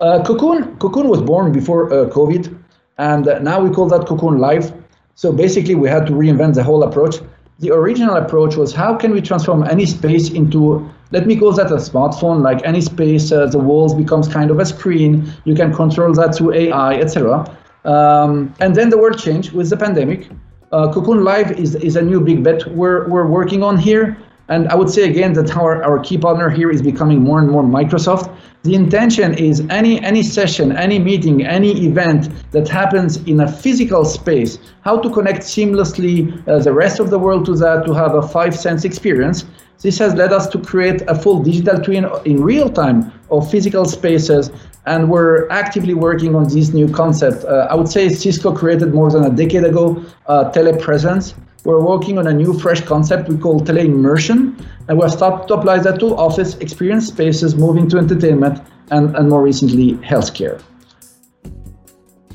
Uh, 0.00 0.24
Cocoon, 0.24 0.76
Cocoon 0.78 1.06
was 1.06 1.22
born 1.22 1.52
before 1.52 1.92
uh, 1.92 2.08
COVID. 2.08 2.61
And 2.98 3.24
now 3.42 3.60
we 3.60 3.70
call 3.74 3.88
that 3.88 4.06
Cocoon 4.06 4.38
Live. 4.38 4.72
So 5.14 5.32
basically, 5.32 5.74
we 5.74 5.88
had 5.88 6.06
to 6.06 6.12
reinvent 6.12 6.54
the 6.54 6.62
whole 6.62 6.82
approach. 6.82 7.16
The 7.58 7.70
original 7.70 8.16
approach 8.16 8.56
was 8.56 8.72
how 8.72 8.96
can 8.96 9.12
we 9.12 9.20
transform 9.20 9.62
any 9.64 9.86
space 9.86 10.30
into, 10.30 10.90
let 11.10 11.26
me 11.26 11.36
call 11.36 11.52
that 11.52 11.70
a 11.70 11.76
smartphone, 11.76 12.42
like 12.42 12.64
any 12.64 12.80
space, 12.80 13.30
uh, 13.30 13.46
the 13.46 13.58
walls 13.58 13.94
becomes 13.94 14.26
kind 14.26 14.50
of 14.50 14.58
a 14.58 14.66
screen. 14.66 15.32
You 15.44 15.54
can 15.54 15.72
control 15.72 16.12
that 16.14 16.34
through 16.34 16.54
AI, 16.54 16.94
etc. 16.94 17.56
Um, 17.84 18.54
and 18.60 18.74
then 18.74 18.90
the 18.90 18.98
world 18.98 19.18
changed 19.18 19.52
with 19.52 19.70
the 19.70 19.76
pandemic. 19.76 20.28
Uh, 20.72 20.92
Cocoon 20.92 21.22
Live 21.22 21.52
is, 21.52 21.74
is 21.76 21.96
a 21.96 22.02
new 22.02 22.20
big 22.20 22.42
bet 22.42 22.66
we're, 22.68 23.06
we're 23.08 23.26
working 23.26 23.62
on 23.62 23.76
here. 23.76 24.16
And 24.48 24.68
I 24.68 24.74
would 24.74 24.90
say 24.90 25.08
again 25.08 25.32
that 25.34 25.56
our, 25.56 25.82
our 25.82 25.98
key 26.00 26.18
partner 26.18 26.50
here 26.50 26.70
is 26.70 26.82
becoming 26.82 27.20
more 27.20 27.38
and 27.38 27.48
more 27.48 27.62
Microsoft. 27.62 28.34
The 28.64 28.74
intention 28.74 29.34
is 29.34 29.60
any, 29.70 30.02
any 30.02 30.22
session, 30.22 30.76
any 30.76 30.98
meeting, 30.98 31.44
any 31.44 31.86
event 31.86 32.28
that 32.52 32.68
happens 32.68 33.16
in 33.28 33.40
a 33.40 33.50
physical 33.50 34.04
space, 34.04 34.58
how 34.82 34.98
to 34.98 35.10
connect 35.10 35.40
seamlessly 35.42 36.46
uh, 36.48 36.58
the 36.58 36.72
rest 36.72 37.00
of 37.00 37.10
the 37.10 37.18
world 37.18 37.46
to 37.46 37.54
that 37.56 37.86
to 37.86 37.94
have 37.94 38.14
a 38.14 38.22
five 38.22 38.54
sense 38.54 38.84
experience. 38.84 39.44
This 39.80 39.98
has 39.98 40.14
led 40.14 40.32
us 40.32 40.46
to 40.48 40.58
create 40.58 41.02
a 41.08 41.14
full 41.14 41.42
digital 41.42 41.80
twin 41.80 42.08
in 42.24 42.42
real 42.42 42.70
time 42.70 43.12
of 43.30 43.50
physical 43.50 43.84
spaces 43.84 44.50
and 44.86 45.08
we're 45.08 45.48
actively 45.48 45.94
working 45.94 46.34
on 46.34 46.44
this 46.44 46.72
new 46.72 46.88
concept. 46.88 47.44
Uh, 47.44 47.68
I 47.70 47.74
would 47.74 47.88
say 47.88 48.08
Cisco 48.08 48.52
created 48.54 48.92
more 48.92 49.10
than 49.10 49.24
a 49.24 49.30
decade 49.30 49.64
ago 49.64 50.04
uh, 50.26 50.50
telepresence 50.52 51.34
we're 51.64 51.80
working 51.80 52.18
on 52.18 52.26
a 52.26 52.32
new 52.32 52.58
fresh 52.58 52.80
concept 52.80 53.28
we 53.28 53.36
call 53.38 53.60
tele-immersion, 53.60 54.56
and 54.88 54.98
we're 54.98 55.08
starting 55.08 55.46
to 55.46 55.54
apply 55.54 55.78
that 55.78 56.00
to 56.00 56.16
office 56.16 56.56
experience 56.56 57.06
spaces, 57.08 57.54
moving 57.54 57.88
to 57.90 57.98
entertainment, 57.98 58.60
and, 58.90 59.14
and 59.16 59.28
more 59.28 59.42
recently, 59.42 59.94
healthcare. 59.98 60.60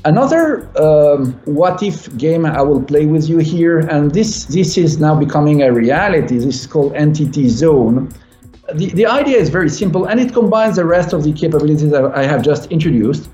Another 0.04 0.70
um, 0.80 1.32
what 1.44 1.82
if 1.82 2.16
game 2.16 2.46
I 2.46 2.62
will 2.62 2.82
play 2.82 3.04
with 3.04 3.28
you 3.28 3.38
here, 3.38 3.80
and 3.80 4.10
this, 4.12 4.44
this 4.44 4.78
is 4.78 4.98
now 4.98 5.14
becoming 5.14 5.62
a 5.62 5.72
reality. 5.72 6.38
This 6.38 6.60
is 6.60 6.66
called 6.66 6.94
NTT 6.94 7.48
Zone. 7.48 8.10
The, 8.74 8.86
the 8.92 9.06
idea 9.06 9.36
is 9.36 9.50
very 9.50 9.68
simple, 9.68 10.06
and 10.06 10.18
it 10.18 10.32
combines 10.32 10.76
the 10.76 10.84
rest 10.84 11.12
of 11.12 11.24
the 11.24 11.32
capabilities 11.32 11.90
that 11.90 12.04
I 12.16 12.24
have 12.24 12.42
just 12.42 12.70
introduced. 12.70 13.28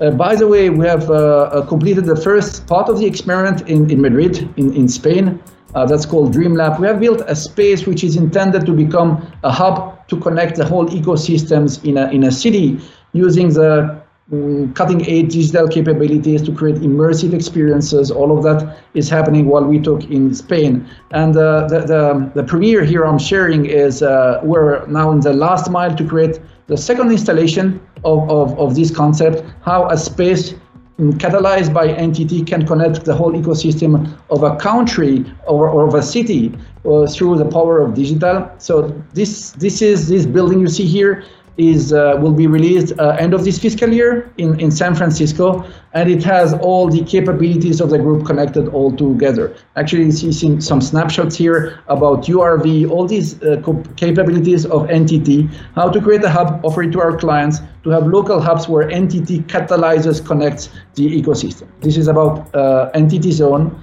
Uh, 0.00 0.10
by 0.10 0.34
the 0.34 0.48
way, 0.48 0.70
we 0.70 0.86
have 0.86 1.10
uh, 1.10 1.14
uh, 1.14 1.66
completed 1.66 2.06
the 2.06 2.16
first 2.16 2.66
part 2.66 2.88
of 2.88 2.98
the 2.98 3.04
experiment 3.04 3.68
in, 3.68 3.90
in 3.90 4.00
Madrid, 4.00 4.48
in, 4.56 4.74
in 4.74 4.88
Spain. 4.88 5.38
Uh, 5.74 5.84
that's 5.84 6.06
called 6.06 6.34
DreamLab. 6.34 6.80
We 6.80 6.86
have 6.86 6.98
built 6.98 7.20
a 7.26 7.36
space 7.36 7.86
which 7.86 8.02
is 8.02 8.16
intended 8.16 8.64
to 8.64 8.72
become 8.72 9.30
a 9.44 9.52
hub 9.52 10.08
to 10.08 10.18
connect 10.18 10.56
the 10.56 10.64
whole 10.64 10.88
ecosystems 10.88 11.84
in 11.84 11.98
a, 11.98 12.08
in 12.10 12.24
a 12.24 12.32
city 12.32 12.80
using 13.12 13.50
the 13.50 14.00
um, 14.32 14.72
cutting 14.74 15.02
edge 15.06 15.32
digital 15.32 15.68
capabilities 15.68 16.40
to 16.42 16.52
create 16.52 16.76
immersive 16.76 17.34
experiences. 17.34 18.10
All 18.10 18.36
of 18.36 18.42
that 18.44 18.78
is 18.94 19.08
happening 19.08 19.46
while 19.46 19.64
we 19.64 19.80
talk 19.80 20.04
in 20.04 20.34
Spain. 20.34 20.88
And 21.10 21.36
uh, 21.36 21.66
the, 21.68 21.80
the, 21.80 22.30
the 22.34 22.44
premiere 22.44 22.84
here 22.84 23.04
I'm 23.04 23.18
sharing 23.18 23.66
is 23.66 24.02
uh, 24.02 24.40
we're 24.42 24.86
now 24.86 25.10
in 25.12 25.20
the 25.20 25.34
last 25.34 25.70
mile 25.70 25.94
to 25.94 26.04
create 26.08 26.40
the 26.68 26.76
second 26.76 27.10
installation 27.10 27.80
of, 28.04 28.28
of, 28.30 28.58
of 28.58 28.74
this 28.74 28.90
concept, 28.90 29.44
how 29.62 29.88
a 29.88 29.96
space 29.96 30.54
catalyzed 30.98 31.72
by 31.72 31.88
NTT 31.88 32.46
can 32.46 32.66
connect 32.66 33.04
the 33.04 33.14
whole 33.14 33.32
ecosystem 33.32 34.18
of 34.28 34.42
a 34.42 34.56
country 34.56 35.24
or, 35.46 35.68
or 35.68 35.88
of 35.88 35.94
a 35.94 36.02
city 36.02 36.54
uh, 36.84 37.06
through 37.06 37.38
the 37.38 37.44
power 37.44 37.80
of 37.80 37.94
digital. 37.94 38.50
So 38.58 38.88
this 39.14 39.52
this 39.52 39.80
is 39.80 40.08
this 40.08 40.26
building 40.26 40.60
you 40.60 40.68
see 40.68 40.86
here 40.86 41.24
is 41.60 41.92
uh, 41.92 42.16
will 42.18 42.32
be 42.32 42.46
released 42.46 42.98
uh, 42.98 43.10
end 43.24 43.34
of 43.34 43.44
this 43.44 43.58
fiscal 43.58 43.92
year 43.92 44.32
in, 44.38 44.58
in 44.58 44.70
San 44.70 44.94
Francisco, 44.94 45.62
and 45.92 46.10
it 46.10 46.22
has 46.24 46.54
all 46.54 46.88
the 46.88 47.04
capabilities 47.04 47.80
of 47.80 47.90
the 47.90 47.98
group 47.98 48.24
connected 48.24 48.68
all 48.68 48.90
together. 48.96 49.54
Actually, 49.76 50.04
you 50.04 50.32
see 50.32 50.60
some 50.60 50.80
snapshots 50.80 51.36
here 51.36 51.78
about 51.88 52.24
URV, 52.24 52.90
all 52.90 53.06
these 53.06 53.42
uh, 53.42 53.60
capabilities 53.96 54.64
of 54.64 54.88
NTT, 54.88 55.52
how 55.74 55.90
to 55.90 56.00
create 56.00 56.24
a 56.24 56.30
hub, 56.30 56.64
offer 56.64 56.82
it 56.82 56.92
to 56.92 57.00
our 57.00 57.16
clients, 57.16 57.58
to 57.84 57.90
have 57.90 58.06
local 58.06 58.40
hubs 58.40 58.66
where 58.66 58.88
NTT 58.88 59.44
catalyzes, 59.44 60.24
connects 60.24 60.70
the 60.94 61.06
ecosystem. 61.22 61.68
This 61.80 61.96
is 61.96 62.08
about 62.08 62.54
uh, 62.54 62.90
NTT 62.94 63.32
Zone. 63.32 63.78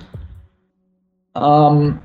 Um, 1.35 2.01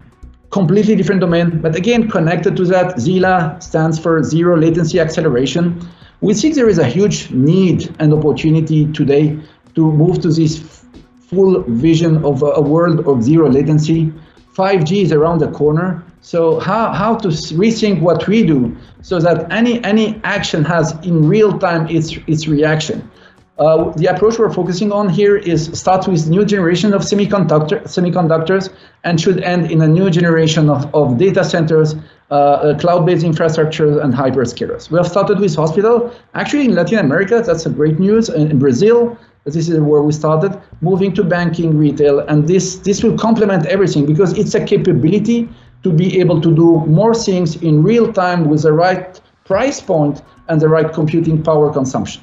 completely 0.52 0.94
different 0.94 1.20
domain, 1.20 1.60
but 1.60 1.74
again, 1.74 2.08
connected 2.08 2.54
to 2.56 2.64
that, 2.66 2.96
ZILA 2.96 3.60
stands 3.62 3.98
for 3.98 4.22
Zero 4.22 4.56
Latency 4.56 5.00
Acceleration. 5.00 5.80
We 6.20 6.34
think 6.34 6.54
there 6.54 6.68
is 6.68 6.78
a 6.78 6.86
huge 6.86 7.30
need 7.30 7.92
and 7.98 8.12
opportunity 8.12 8.92
today 8.92 9.40
to 9.74 9.90
move 9.90 10.20
to 10.20 10.28
this 10.28 10.84
full 11.18 11.62
vision 11.62 12.22
of 12.24 12.42
a 12.42 12.60
world 12.60 13.06
of 13.08 13.22
zero 13.22 13.48
latency. 13.48 14.12
5G 14.54 15.02
is 15.02 15.12
around 15.12 15.38
the 15.38 15.50
corner. 15.50 16.04
So 16.20 16.60
how, 16.60 16.92
how 16.92 17.16
to 17.16 17.28
rethink 17.28 18.02
what 18.02 18.28
we 18.28 18.44
do 18.44 18.76
so 19.00 19.18
that 19.18 19.50
any, 19.50 19.82
any 19.82 20.20
action 20.22 20.62
has 20.64 20.92
in 21.04 21.26
real 21.26 21.58
time 21.58 21.88
its, 21.88 22.16
its 22.26 22.46
reaction. 22.46 23.10
Uh, 23.58 23.90
the 23.96 24.06
approach 24.06 24.38
we're 24.38 24.52
focusing 24.52 24.90
on 24.92 25.10
here 25.10 25.36
is 25.36 25.66
start 25.78 26.08
with 26.08 26.26
new 26.28 26.44
generation 26.44 26.94
of 26.94 27.02
semiconductor, 27.02 27.82
semiconductors 27.82 28.72
and 29.04 29.20
should 29.20 29.40
end 29.42 29.70
in 29.70 29.82
a 29.82 29.86
new 29.86 30.08
generation 30.08 30.70
of, 30.70 30.92
of 30.94 31.18
data 31.18 31.44
centers, 31.44 31.94
uh, 32.30 32.34
uh, 32.34 32.78
cloud-based 32.78 33.26
infrastructures, 33.26 34.02
and 34.02 34.14
hyperscalers. 34.14 34.90
We 34.90 34.96
have 34.96 35.06
started 35.06 35.38
with 35.38 35.54
hospital. 35.54 36.14
Actually, 36.32 36.64
in 36.64 36.74
Latin 36.74 36.98
America, 36.98 37.42
that's 37.44 37.66
a 37.66 37.70
great 37.70 38.00
news. 38.00 38.30
In, 38.30 38.50
in 38.50 38.58
Brazil, 38.58 39.18
this 39.44 39.68
is 39.68 39.78
where 39.80 40.00
we 40.00 40.12
started, 40.12 40.58
moving 40.80 41.12
to 41.14 41.22
banking, 41.22 41.76
retail, 41.76 42.20
and 42.20 42.48
this, 42.48 42.76
this 42.76 43.02
will 43.02 43.18
complement 43.18 43.66
everything 43.66 44.06
because 44.06 44.38
it's 44.38 44.54
a 44.54 44.64
capability 44.64 45.46
to 45.82 45.92
be 45.92 46.18
able 46.20 46.40
to 46.40 46.54
do 46.54 46.80
more 46.86 47.14
things 47.14 47.56
in 47.56 47.82
real 47.82 48.10
time 48.12 48.48
with 48.48 48.62
the 48.62 48.72
right 48.72 49.20
price 49.44 49.80
point 49.80 50.22
and 50.48 50.58
the 50.58 50.68
right 50.68 50.92
computing 50.92 51.42
power 51.42 51.70
consumption. 51.70 52.22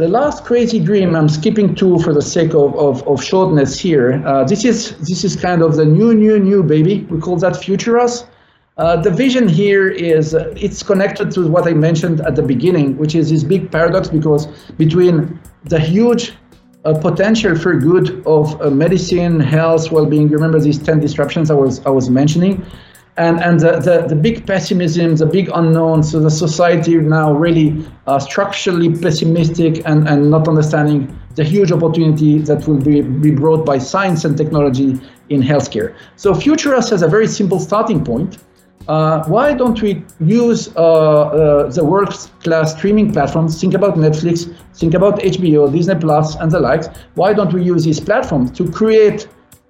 The 0.00 0.08
last 0.08 0.46
crazy 0.46 0.80
dream, 0.80 1.14
I'm 1.14 1.28
skipping 1.28 1.74
two 1.74 1.98
for 1.98 2.14
the 2.14 2.22
sake 2.22 2.54
of, 2.54 2.74
of, 2.78 3.06
of 3.06 3.22
shortness 3.22 3.78
here. 3.78 4.22
Uh, 4.24 4.44
this 4.44 4.64
is 4.64 4.96
this 4.96 5.24
is 5.24 5.36
kind 5.36 5.60
of 5.60 5.76
the 5.76 5.84
new, 5.84 6.14
new, 6.14 6.38
new 6.38 6.62
baby. 6.62 7.06
We 7.10 7.20
call 7.20 7.36
that 7.40 7.54
Futurous. 7.54 8.24
Uh, 8.78 8.96
the 8.96 9.10
vision 9.10 9.46
here 9.46 9.90
is 9.90 10.34
uh, 10.34 10.54
it's 10.56 10.82
connected 10.82 11.30
to 11.32 11.46
what 11.48 11.68
I 11.68 11.74
mentioned 11.74 12.22
at 12.22 12.34
the 12.34 12.42
beginning, 12.42 12.96
which 12.96 13.14
is 13.14 13.28
this 13.28 13.44
big 13.44 13.70
paradox 13.70 14.08
because 14.08 14.46
between 14.78 15.38
the 15.64 15.78
huge 15.78 16.32
uh, 16.86 16.94
potential 16.94 17.54
for 17.54 17.74
good 17.74 18.26
of 18.26 18.58
uh, 18.62 18.70
medicine, 18.70 19.38
health, 19.38 19.92
well-being. 19.92 20.30
You 20.30 20.36
remember 20.36 20.60
these 20.60 20.78
10 20.78 21.00
disruptions 21.00 21.50
I 21.50 21.54
was 21.56 21.84
I 21.84 21.90
was 21.90 22.08
mentioning, 22.08 22.64
and 23.16 23.40
and 23.40 23.60
the, 23.60 23.72
the, 23.80 24.06
the 24.08 24.16
big 24.16 24.46
pessimism, 24.46 25.16
the 25.16 25.26
big 25.26 25.50
unknown. 25.54 26.02
So 26.02 26.20
the 26.20 26.30
society 26.30 26.96
now 26.96 27.32
really 27.32 27.84
uh, 28.06 28.18
structurally 28.18 28.96
pessimistic 28.96 29.82
and, 29.84 30.08
and 30.08 30.30
not 30.30 30.48
understanding 30.48 31.16
the 31.34 31.44
huge 31.44 31.72
opportunity 31.72 32.38
that 32.38 32.66
will 32.66 32.78
be, 32.78 33.02
be 33.02 33.30
brought 33.30 33.64
by 33.64 33.78
science 33.78 34.24
and 34.24 34.36
technology 34.36 35.00
in 35.28 35.42
healthcare. 35.42 35.94
So 36.16 36.34
Futurous 36.34 36.90
has 36.90 37.02
a 37.02 37.08
very 37.08 37.26
simple 37.26 37.60
starting 37.60 38.04
point. 38.04 38.38
Uh, 38.88 39.22
why 39.26 39.54
don't 39.54 39.80
we 39.82 40.04
use 40.20 40.74
uh, 40.74 40.80
uh, 40.80 41.70
the 41.70 41.84
world-class 41.84 42.76
streaming 42.76 43.12
platforms? 43.12 43.60
Think 43.60 43.74
about 43.74 43.94
Netflix, 43.94 44.52
think 44.74 44.94
about 44.94 45.20
HBO, 45.20 45.70
Disney 45.70 45.94
Plus, 45.94 46.34
and 46.36 46.50
the 46.50 46.58
likes. 46.58 46.88
Why 47.14 47.32
don't 47.32 47.52
we 47.52 47.62
use 47.62 47.84
these 47.84 48.00
platforms 48.00 48.50
to 48.52 48.68
create 48.70 49.28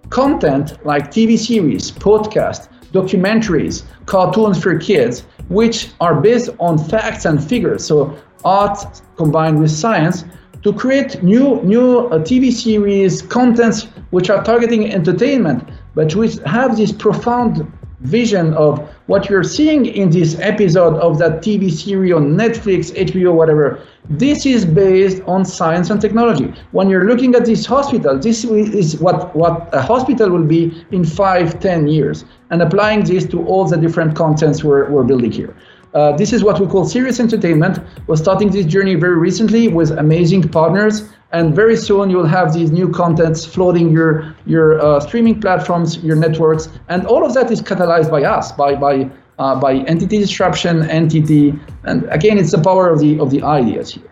content 0.08 0.78
like 0.86 1.10
TV 1.10 1.36
series, 1.38 1.90
podcasts, 1.90 2.68
documentaries, 2.92 3.84
cartoons 4.06 4.62
for 4.62 4.78
kids, 4.78 5.24
which 5.48 5.90
are 6.00 6.20
based 6.20 6.50
on 6.58 6.78
facts 6.78 7.24
and 7.24 7.42
figures. 7.42 7.84
So 7.84 8.16
art 8.44 9.02
combined 9.16 9.60
with 9.60 9.70
science 9.70 10.24
to 10.62 10.72
create 10.72 11.22
new 11.22 11.62
new 11.62 12.06
uh, 12.08 12.18
TV 12.18 12.52
series, 12.52 13.22
contents 13.22 13.84
which 14.10 14.28
are 14.30 14.42
targeting 14.44 14.92
entertainment, 14.92 15.68
but 15.94 16.14
which 16.14 16.38
have 16.46 16.76
this 16.76 16.92
profound 16.92 17.70
vision 18.00 18.54
of 18.54 18.78
what 19.06 19.28
you're 19.28 19.44
seeing 19.44 19.86
in 19.86 20.10
this 20.10 20.38
episode 20.38 20.96
of 20.96 21.18
that 21.18 21.42
TV 21.42 21.70
series 21.70 22.12
on 22.14 22.34
Netflix, 22.36 22.92
HBO, 22.96 23.34
whatever. 23.34 23.82
This 24.08 24.46
is 24.46 24.64
based 24.64 25.22
on 25.26 25.44
science 25.44 25.90
and 25.90 26.00
technology. 26.00 26.54
When 26.72 26.88
you're 26.88 27.06
looking 27.06 27.34
at 27.34 27.44
this 27.44 27.66
hospital, 27.66 28.18
this 28.18 28.44
is 28.44 28.98
what, 28.98 29.34
what 29.36 29.68
a 29.74 29.82
hospital 29.82 30.30
will 30.30 30.44
be 30.44 30.84
in 30.90 31.04
five, 31.04 31.60
ten 31.60 31.86
years, 31.86 32.24
and 32.50 32.62
applying 32.62 33.04
this 33.04 33.26
to 33.26 33.46
all 33.46 33.66
the 33.66 33.76
different 33.76 34.16
contents 34.16 34.64
we're, 34.64 34.88
we're 34.90 35.04
building 35.04 35.30
here. 35.30 35.54
Uh, 35.92 36.12
this 36.16 36.32
is 36.32 36.44
what 36.44 36.60
we 36.60 36.66
call 36.66 36.84
serious 36.84 37.18
entertainment. 37.18 37.80
We're 38.06 38.16
starting 38.16 38.50
this 38.50 38.64
journey 38.64 38.94
very 38.94 39.16
recently 39.16 39.66
with 39.66 39.90
amazing 39.90 40.48
partners, 40.48 41.10
and 41.32 41.54
very 41.54 41.76
soon 41.76 42.10
you'll 42.10 42.26
have 42.26 42.52
these 42.52 42.70
new 42.70 42.90
contents 42.90 43.44
floating 43.44 43.90
your 43.90 44.34
your 44.46 44.80
uh, 44.80 45.00
streaming 45.00 45.40
platforms, 45.40 45.98
your 45.98 46.14
networks, 46.14 46.68
and 46.88 47.06
all 47.06 47.26
of 47.26 47.34
that 47.34 47.50
is 47.50 47.60
catalyzed 47.60 48.10
by 48.10 48.22
us, 48.22 48.52
by 48.52 48.76
by 48.76 49.10
uh, 49.40 49.58
by 49.58 49.80
NTT 49.80 50.10
disruption, 50.10 50.82
NTT, 50.82 51.58
and 51.84 52.04
again, 52.10 52.38
it's 52.38 52.52
the 52.52 52.62
power 52.62 52.88
of 52.88 53.00
the 53.00 53.18
of 53.18 53.30
the 53.30 53.42
ideas 53.42 53.94
here. 53.94 54.10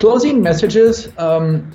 Closing 0.00 0.42
messages. 0.42 1.08
Um, 1.18 1.70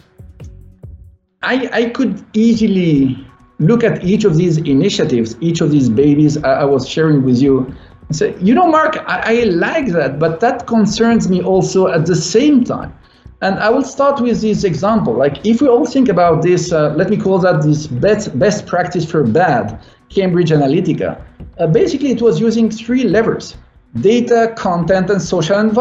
I 1.41 1.69
I 1.71 1.89
could 1.91 2.25
easily 2.34 3.25
look 3.60 3.84
at 3.84 4.03
each 4.03 4.25
of 4.25 4.36
these 4.36 4.58
initiatives, 4.58 5.38
each 5.41 5.62
of 5.62 5.71
these 5.71 5.89
babies 5.89 6.38
I, 6.43 6.62
I 6.62 6.63
was 6.65 6.88
sharing 6.88 7.23
with 7.23 7.41
you 7.41 7.73
say, 8.11 8.35
you 8.39 8.53
know, 8.53 8.67
Mark, 8.67 8.97
I, 9.07 9.41
I 9.41 9.43
like 9.43 9.87
that, 9.87 10.19
but 10.19 10.39
that 10.39 10.67
concerns 10.67 11.29
me 11.29 11.41
also 11.41 11.87
at 11.87 12.05
the 12.05 12.15
same 12.15 12.63
time. 12.63 12.93
And 13.41 13.57
I 13.59 13.69
will 13.69 13.83
start 13.83 14.19
with 14.19 14.41
this 14.41 14.63
example. 14.63 15.13
Like, 15.13 15.45
if 15.45 15.61
we 15.61 15.67
all 15.67 15.85
think 15.85 16.09
about 16.09 16.41
this, 16.41 16.73
uh, 16.73 16.93
let 16.95 17.09
me 17.09 17.15
call 17.15 17.39
that 17.39 17.61
this 17.61 17.87
best, 17.87 18.37
best 18.37 18.65
practice 18.65 19.09
for 19.09 19.23
bad, 19.23 19.79
Cambridge 20.09 20.49
Analytica. 20.49 21.21
Uh, 21.57 21.67
basically, 21.67 22.11
it 22.11 22.21
was 22.21 22.39
using 22.39 22.69
three 22.69 23.03
levers 23.03 23.55
data, 24.01 24.53
content, 24.55 25.09
and 25.09 25.21
social 25.21 25.57
and. 25.57 25.75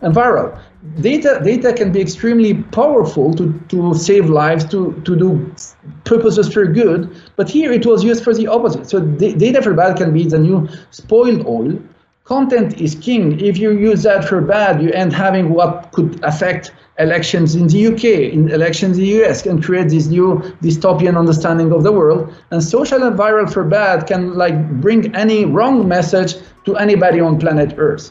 And 0.00 0.14
viral. 0.14 0.58
Data, 1.00 1.40
data 1.42 1.72
can 1.72 1.92
be 1.92 2.00
extremely 2.00 2.54
powerful 2.54 3.34
to, 3.34 3.52
to 3.68 3.94
save 3.94 4.30
lives, 4.30 4.64
to, 4.66 4.92
to 5.04 5.16
do 5.16 5.54
purposes 6.04 6.52
for 6.52 6.66
good, 6.66 7.14
but 7.36 7.48
here 7.48 7.72
it 7.72 7.84
was 7.86 8.04
used 8.04 8.22
for 8.22 8.34
the 8.34 8.46
opposite. 8.46 8.88
So 8.88 9.00
data 9.00 9.62
for 9.62 9.74
bad 9.74 9.96
can 9.96 10.12
be 10.12 10.24
the 10.24 10.38
new 10.38 10.68
spoiled 10.90 11.46
oil. 11.46 11.78
Content 12.24 12.80
is 12.80 12.94
king. 12.94 13.40
If 13.40 13.56
you 13.58 13.70
use 13.70 14.02
that 14.02 14.24
for 14.24 14.40
bad, 14.40 14.82
you 14.82 14.90
end 14.90 15.12
having 15.12 15.50
what 15.50 15.92
could 15.92 16.22
affect 16.24 16.72
elections 16.98 17.54
in 17.54 17.68
the 17.68 17.86
UK, 17.86 18.32
in 18.32 18.50
elections 18.50 18.98
in 18.98 19.04
the 19.04 19.24
US, 19.24 19.42
can 19.42 19.62
create 19.62 19.90
this 19.90 20.06
new 20.06 20.38
dystopian 20.62 21.16
understanding 21.16 21.72
of 21.72 21.82
the 21.82 21.92
world. 21.92 22.34
And 22.50 22.62
social 22.62 23.02
and 23.02 23.16
viral 23.16 23.52
for 23.52 23.64
bad 23.64 24.06
can 24.06 24.34
like 24.34 24.80
bring 24.80 25.14
any 25.14 25.44
wrong 25.44 25.86
message 25.86 26.34
to 26.64 26.76
anybody 26.76 27.20
on 27.20 27.38
planet 27.38 27.74
Earth. 27.76 28.10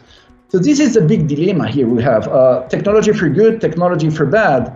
So 0.49 0.59
this 0.59 0.79
is 0.79 0.95
a 0.95 1.01
big 1.01 1.27
dilemma 1.27 1.67
here 1.67 1.87
we 1.87 2.01
have. 2.03 2.27
Uh, 2.27 2.67
technology 2.69 3.11
for 3.13 3.29
good, 3.29 3.59
technology 3.59 4.09
for 4.09 4.25
bad. 4.25 4.75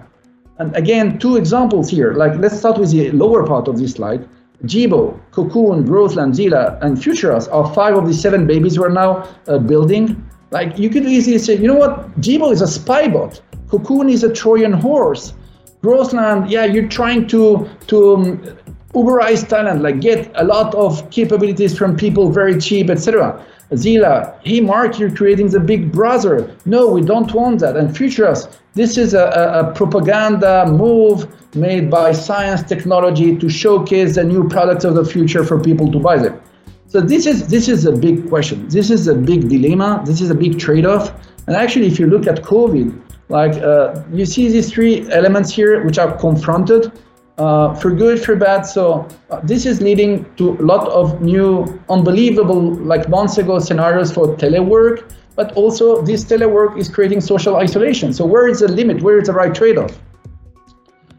And 0.57 0.75
again, 0.75 1.19
two 1.19 1.37
examples 1.37 1.89
here. 1.89 2.13
Like 2.13 2.35
let's 2.37 2.57
start 2.57 2.77
with 2.77 2.91
the 2.91 3.11
lower 3.11 3.45
part 3.45 3.67
of 3.67 3.77
this 3.77 3.93
slide. 3.93 4.27
Jibo, 4.65 5.17
Cocoon, 5.31 5.85
Growthland, 5.85 6.35
ZILA, 6.35 6.79
and 6.81 7.01
Futurous 7.01 7.47
are 7.47 7.73
five 7.73 7.95
of 7.95 8.07
the 8.07 8.13
seven 8.13 8.45
babies 8.45 8.77
we're 8.77 8.89
now 8.89 9.25
uh, 9.47 9.57
building. 9.57 10.21
Like 10.51 10.77
you 10.77 10.89
could 10.89 11.05
easily 11.05 11.37
say, 11.37 11.55
you 11.55 11.67
know 11.67 11.75
what? 11.75 12.19
Jibo 12.19 12.51
is 12.51 12.61
a 12.61 12.67
spy 12.67 13.07
bot. 13.07 13.41
Cocoon 13.69 14.09
is 14.09 14.23
a 14.23 14.33
Trojan 14.33 14.73
horse. 14.73 15.33
Growthland, 15.81 16.49
yeah, 16.49 16.65
you're 16.65 16.89
trying 16.89 17.27
to 17.27 17.69
to 17.87 18.15
um, 18.15 18.57
Uberize 18.93 19.47
talent, 19.47 19.81
like 19.81 20.01
get 20.01 20.31
a 20.35 20.43
lot 20.43 20.73
of 20.73 21.09
capabilities 21.11 21.77
from 21.77 21.95
people 21.95 22.31
very 22.31 22.59
cheap, 22.59 22.89
etc. 22.89 23.45
ZILA, 23.71 24.39
hey 24.43 24.61
Mark, 24.61 24.97
you're 24.97 25.15
creating 25.15 25.49
the 25.49 25.59
big 25.59 25.91
brother. 25.91 26.55
No, 26.65 26.89
we 26.89 27.01
don't 27.01 27.31
want 27.33 27.59
that. 27.59 27.77
And 27.77 27.95
Futurous, 27.95 28.47
this 28.73 28.97
is 28.97 29.13
a, 29.13 29.25
a, 29.25 29.59
a, 29.59 29.73
propaganda 29.73 30.65
move 30.71 31.27
made 31.55 31.89
by 31.89 32.11
science 32.11 32.63
technology 32.63 33.37
to 33.37 33.47
showcase 33.47 34.15
the 34.15 34.23
new 34.23 34.47
products 34.49 34.85
of 34.85 34.95
the 34.95 35.05
future 35.05 35.43
for 35.43 35.59
people 35.59 35.91
to 35.91 35.99
buy 35.99 36.17
them. 36.17 36.41
So 36.87 36.99
this 36.99 37.27
is 37.27 37.47
this 37.47 37.67
is 37.67 37.85
a 37.85 37.91
big 37.91 38.27
question. 38.29 38.67
This 38.69 38.89
is 38.89 39.07
a 39.07 39.13
big 39.13 39.47
dilemma. 39.49 40.01
This 40.03 40.21
is 40.21 40.31
a 40.31 40.35
big 40.35 40.57
trade-off. 40.57 41.13
And 41.45 41.55
actually, 41.55 41.85
if 41.85 41.99
you 41.99 42.07
look 42.07 42.25
at 42.25 42.41
COVID, 42.41 42.99
like 43.29 43.53
uh, 43.61 44.03
you 44.11 44.25
see 44.25 44.47
these 44.47 44.71
three 44.71 45.07
elements 45.11 45.51
here, 45.51 45.83
which 45.83 45.99
are 45.99 46.17
confronted. 46.17 46.91
Uh, 47.39 47.73
for 47.75 47.91
good, 47.91 48.23
for 48.23 48.35
bad. 48.35 48.63
So 48.63 49.07
uh, 49.29 49.39
this 49.43 49.65
is 49.65 49.81
leading 49.81 50.25
to 50.35 50.51
a 50.59 50.61
lot 50.61 50.87
of 50.89 51.21
new, 51.21 51.81
unbelievable, 51.89 52.61
like 52.61 53.09
months 53.09 53.37
ago 53.37 53.59
scenarios 53.59 54.11
for 54.11 54.35
telework. 54.35 55.11
But 55.35 55.53
also, 55.53 56.01
this 56.01 56.25
telework 56.25 56.77
is 56.77 56.89
creating 56.89 57.21
social 57.21 57.55
isolation. 57.55 58.11
So 58.11 58.25
where 58.25 58.49
is 58.49 58.59
the 58.59 58.67
limit? 58.67 59.01
Where 59.01 59.17
is 59.19 59.27
the 59.27 59.33
right 59.33 59.55
trade-off? 59.55 59.97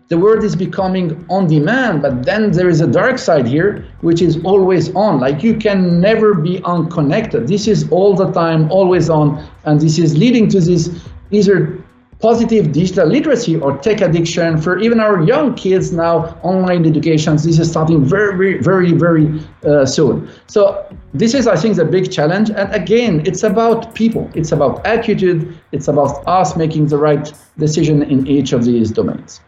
The 0.09 0.19
world 0.19 0.43
is 0.45 0.57
becoming 0.57 1.25
on 1.31 1.47
demand, 1.47 2.03
but 2.03 2.25
then 2.25 2.51
there 2.51 2.69
is 2.69 2.81
a 2.81 2.87
dark 2.87 3.17
side 3.17 3.47
here, 3.47 3.87
which 4.01 4.21
is 4.21 4.45
always 4.45 4.93
on. 4.97 5.21
Like 5.21 5.43
you 5.43 5.57
can 5.57 6.01
never 6.01 6.35
be 6.35 6.61
unconnected. 6.65 7.47
This 7.47 7.69
is 7.69 7.89
all 7.93 8.15
the 8.15 8.31
time, 8.33 8.71
always 8.73 9.09
on, 9.09 9.49
and 9.65 9.81
this 9.81 9.99
is 9.99 10.19
leading 10.19 10.49
to 10.49 10.61
this 10.61 10.91
either 11.31 11.80
positive 12.21 12.73
digital 12.73 13.07
literacy 13.07 13.57
or 13.57 13.79
tech 13.79 14.03
addiction 14.03 14.61
for 14.61 14.79
even 14.79 15.01
our 15.01 15.23
young 15.23 15.55
kids 15.55 15.91
now 15.91 16.39
online 16.43 16.85
educations 16.85 17.45
this 17.45 17.59
is 17.59 17.71
starting 17.71 18.05
very 18.05 18.59
very 18.63 18.93
very 18.93 19.41
uh, 19.65 19.87
soon. 19.87 20.29
So 20.47 20.87
this 21.15 21.35
is 21.35 21.47
i 21.47 21.57
think 21.57 21.77
the 21.77 21.85
big 21.85 22.13
challenge. 22.13 22.51
And 22.51 22.73
again 22.75 23.23
it's 23.27 23.43
about 23.43 23.95
people. 23.95 24.31
It's 24.35 24.53
about 24.53 24.87
attitude. 24.87 25.59
It's 25.73 25.89
about 25.89 26.23
us 26.27 26.57
making 26.57 26.87
the 26.89 26.99
right 26.99 27.33
decision 27.59 28.03
in 28.03 28.27
each 28.27 28.53
of 28.53 28.65
these 28.65 28.91
domains. 28.91 29.41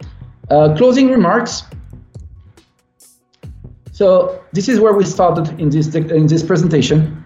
Uh, 0.50 0.74
closing 0.76 1.10
remarks. 1.10 1.64
So 3.92 4.42
this 4.52 4.68
is 4.68 4.80
where 4.80 4.94
we 4.94 5.04
started 5.04 5.60
in 5.60 5.68
this 5.68 5.94
in 5.94 6.26
this 6.26 6.42
presentation. 6.42 7.22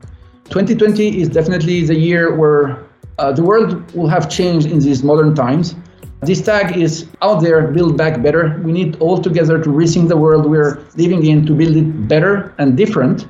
2020 0.51 1.21
is 1.21 1.29
definitely 1.29 1.85
the 1.85 1.95
year 1.95 2.35
where 2.37 2.86
uh, 3.19 3.33
the 3.33 3.43
world 3.43 3.91
will 3.95 4.09
have 4.09 4.29
changed 4.29 4.67
in 4.67 4.79
these 4.81 5.03
modern 5.03 5.35
times. 5.35 5.75
This 6.23 6.43
tag 6.43 6.77
is 6.77 7.07
out 7.23 7.43
there, 7.43 7.69
build 7.69 7.97
back 7.97 8.23
better. 8.23 8.61
We 8.65 8.73
need 8.73 8.97
all 9.01 9.21
together 9.21 9.63
to 9.63 9.69
rethink 9.69 10.09
the 10.09 10.17
world 10.17 10.47
we're 10.47 10.83
living 10.97 11.27
in 11.27 11.47
to 11.47 11.53
build 11.55 11.77
it 11.77 12.09
better 12.09 12.55
and 12.59 12.77
different. 12.77 13.27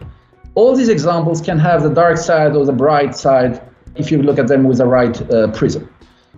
All 0.54 0.74
these 0.74 0.88
examples 0.88 1.40
can 1.40 1.58
have 1.58 1.82
the 1.82 1.90
dark 1.90 2.16
side 2.16 2.56
or 2.56 2.64
the 2.64 2.72
bright 2.72 3.14
side 3.14 3.60
if 3.96 4.10
you 4.10 4.22
look 4.22 4.38
at 4.38 4.48
them 4.48 4.64
with 4.64 4.78
the 4.78 4.86
right 4.86 5.20
uh, 5.32 5.48
prism. 5.52 5.88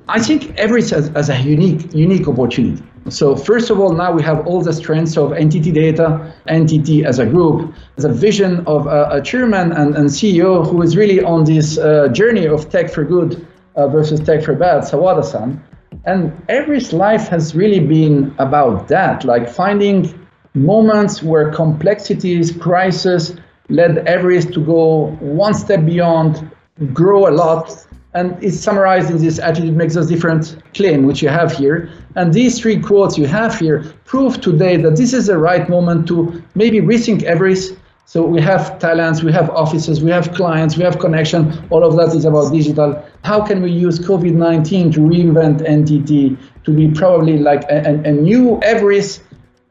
I 0.09 0.21
think 0.21 0.57
every 0.57 0.81
has, 0.83 1.09
has, 1.09 1.29
a 1.29 1.39
unique, 1.39 1.93
unique 1.93 2.27
opportunity. 2.27 2.83
So 3.09 3.37
first 3.37 3.71
of 3.71 3.81
all, 3.81 3.93
now 3.93 4.13
we 4.13 4.23
have 4.23 4.47
all 4.47 4.61
the 4.63 4.73
strengths 4.73 5.17
of 5.17 5.31
NTT 5.31 5.73
Data, 5.73 6.35
NTT 6.49 7.05
as 7.05 7.19
a 7.19 7.27
group, 7.27 7.75
the 7.97 8.13
vision 8.13 8.65
of 8.67 8.87
a, 8.87 9.09
a 9.13 9.23
chairman 9.23 9.73
and, 9.73 9.97
and, 9.97 10.09
CEO 10.09 10.67
who 10.69 10.83
is 10.83 10.97
really 10.97 11.23
on 11.23 11.45
this 11.45 11.79
uh, 11.79 12.09
journey 12.09 12.47
of 12.47 12.71
tech 12.71 12.91
for 12.91 13.05
good 13.05 13.47
uh, 13.77 13.89
versus 13.89 14.21
tech 14.21 14.43
for 14.45 14.55
bad, 14.55 14.83
Sawada-san. 14.83 15.63
And 16.05 16.33
everis 16.49 16.93
life 16.93 17.29
has 17.29 17.55
really 17.55 17.81
been 17.81 18.35
about 18.39 18.89
that, 18.89 19.25
like 19.25 19.49
finding 19.49 20.27
moments 20.55 21.23
where 21.23 21.51
complexities, 21.51 22.53
crisis 22.53 23.35
led 23.69 23.97
everis 24.07 24.53
to 24.55 24.65
go 24.65 25.11
one 25.21 25.55
step 25.55 25.85
beyond, 25.85 26.51
grow 26.93 27.29
a 27.29 27.33
lot, 27.33 27.87
and 28.15 28.43
it's 28.43 28.59
summarized 28.59 29.11
in 29.11 29.19
this 29.19 29.39
attitude 29.39 29.77
makes 29.77 29.97
us 29.97 30.07
different 30.09 30.57
claim, 30.75 31.05
which 31.05 31.23
you 31.23 31.29
have 31.29 31.53
here. 31.53 31.91
And 32.19 32.35
these 32.35 32.59
three 32.59 32.81
quotes 32.81 33.17
you 33.17 33.27
have 33.29 33.57
here 33.61 33.95
prove 34.05 34.41
today 34.41 34.77
that 34.77 34.97
this 34.97 35.13
is 35.13 35.29
the 35.29 35.39
right 35.39 35.69
moment 35.69 36.09
to 36.09 36.43
maybe 36.57 36.81
rethink 36.81 37.21
everis. 37.23 37.79
So 38.07 38.25
we 38.25 38.41
have 38.41 38.81
talents, 38.81 39.23
we 39.23 39.33
have 39.33 39.51
offices, 39.51 40.03
we 40.03 40.11
have 40.11 40.33
clients, 40.35 40.77
we 40.77 40.83
have 40.83 40.99
connection. 40.99 41.41
All 41.71 41.85
of 41.85 41.95
that 41.97 42.17
is 42.17 42.25
about 42.25 42.53
digital. 42.53 43.01
How 43.23 43.47
can 43.47 43.63
we 43.63 43.71
use 43.71 44.01
COVID-19 44.01 44.95
to 44.95 45.01
reinvent 45.01 45.61
NTT 45.61 46.37
to 46.65 46.71
be 46.73 46.91
probably 46.91 47.39
like 47.39 47.63
a, 47.71 47.87
a, 47.87 48.11
a 48.11 48.13
new 48.13 48.59
everis 48.65 49.21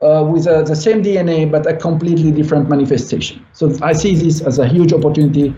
uh, 0.01 0.23
with 0.31 0.47
a, 0.47 0.63
the 0.63 0.75
same 0.75 1.03
DNA 1.03 1.51
but 1.51 1.65
a 1.65 1.75
completely 1.75 2.31
different 2.31 2.69
manifestation. 2.69 3.45
So 3.51 3.75
I 3.81 3.91
see 3.91 4.15
this 4.15 4.39
as 4.39 4.57
a 4.57 4.67
huge 4.69 4.93
opportunity 4.93 5.53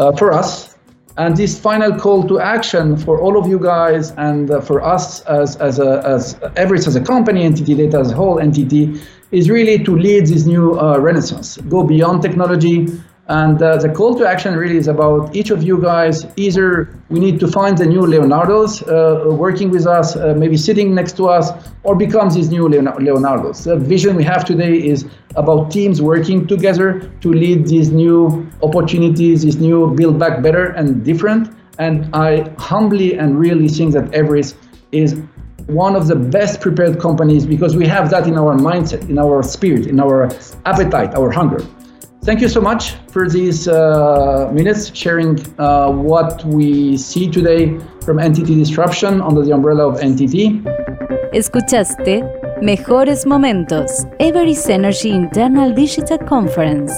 uh, 0.00 0.10
for 0.16 0.32
us 0.32 0.71
and 1.16 1.36
this 1.36 1.58
final 1.58 1.94
call 1.98 2.26
to 2.28 2.40
action 2.40 2.96
for 2.96 3.20
all 3.20 3.36
of 3.36 3.46
you 3.46 3.58
guys 3.58 4.12
and 4.12 4.50
uh, 4.50 4.60
for 4.60 4.82
us 4.82 5.20
as, 5.22 5.56
as, 5.56 5.78
a, 5.78 6.02
as 6.06 6.34
everis 6.56 6.86
as 6.86 6.96
a 6.96 7.00
company, 7.00 7.42
NTT 7.48 7.76
Data 7.76 7.98
as 7.98 8.10
a 8.10 8.14
whole 8.14 8.38
entity, 8.38 9.00
is 9.30 9.50
really 9.50 9.82
to 9.84 9.96
lead 9.96 10.26
this 10.26 10.44
new 10.44 10.78
uh, 10.78 10.98
renaissance, 10.98 11.56
go 11.68 11.82
beyond 11.84 12.22
technology, 12.22 12.86
and 13.32 13.62
uh, 13.62 13.78
the 13.78 13.88
call 13.88 14.14
to 14.14 14.28
action 14.28 14.54
really 14.54 14.76
is 14.76 14.88
about 14.88 15.34
each 15.34 15.48
of 15.48 15.62
you 15.62 15.80
guys. 15.80 16.26
Either 16.36 16.94
we 17.08 17.18
need 17.18 17.40
to 17.40 17.48
find 17.48 17.78
the 17.78 17.86
new 17.86 18.02
Leonardos 18.02 18.82
uh, 18.82 19.34
working 19.34 19.70
with 19.70 19.86
us, 19.86 20.16
uh, 20.16 20.34
maybe 20.36 20.58
sitting 20.58 20.94
next 20.94 21.16
to 21.16 21.28
us, 21.28 21.50
or 21.82 21.96
become 21.96 22.28
these 22.28 22.50
new 22.50 22.68
Leonardos. 22.68 23.64
The 23.64 23.76
vision 23.76 24.16
we 24.16 24.24
have 24.24 24.44
today 24.44 24.74
is 24.76 25.06
about 25.34 25.70
teams 25.70 26.02
working 26.02 26.46
together 26.46 27.10
to 27.22 27.32
lead 27.32 27.68
these 27.68 27.90
new 27.90 28.46
opportunities, 28.62 29.40
these 29.44 29.56
new 29.56 29.94
build 29.94 30.18
back 30.18 30.42
better 30.42 30.66
and 30.66 31.02
different. 31.02 31.56
And 31.78 32.14
I 32.14 32.50
humbly 32.58 33.14
and 33.14 33.38
really 33.38 33.68
think 33.68 33.94
that 33.94 34.10
everis 34.10 34.54
is 34.92 35.16
one 35.68 35.96
of 35.96 36.06
the 36.06 36.16
best 36.16 36.60
prepared 36.60 37.00
companies 37.00 37.46
because 37.46 37.76
we 37.76 37.86
have 37.86 38.10
that 38.10 38.26
in 38.26 38.36
our 38.36 38.54
mindset, 38.54 39.08
in 39.08 39.18
our 39.18 39.42
spirit, 39.42 39.86
in 39.86 40.00
our 40.00 40.28
appetite, 40.66 41.14
our 41.14 41.30
hunger. 41.30 41.64
Thank 42.24 42.40
you 42.40 42.48
so 42.48 42.60
much 42.60 42.92
for 43.10 43.28
these 43.28 43.66
uh, 43.66 44.48
minutes 44.52 44.94
sharing 44.94 45.40
uh, 45.58 45.90
what 45.90 46.44
we 46.44 46.96
see 46.96 47.28
today 47.28 47.76
from 48.04 48.18
NTT 48.18 48.54
Disruption 48.54 49.20
under 49.20 49.42
the 49.42 49.50
umbrella 49.50 49.88
of 49.88 49.98
NTT. 49.98 50.62
Escuchaste 51.34 52.22
Mejores 52.62 53.26
Momentos, 53.26 54.06
everis 54.20 54.70
Energy 54.70 55.10
Internal 55.10 55.74
Digital 55.74 56.18
Conference. 56.18 56.92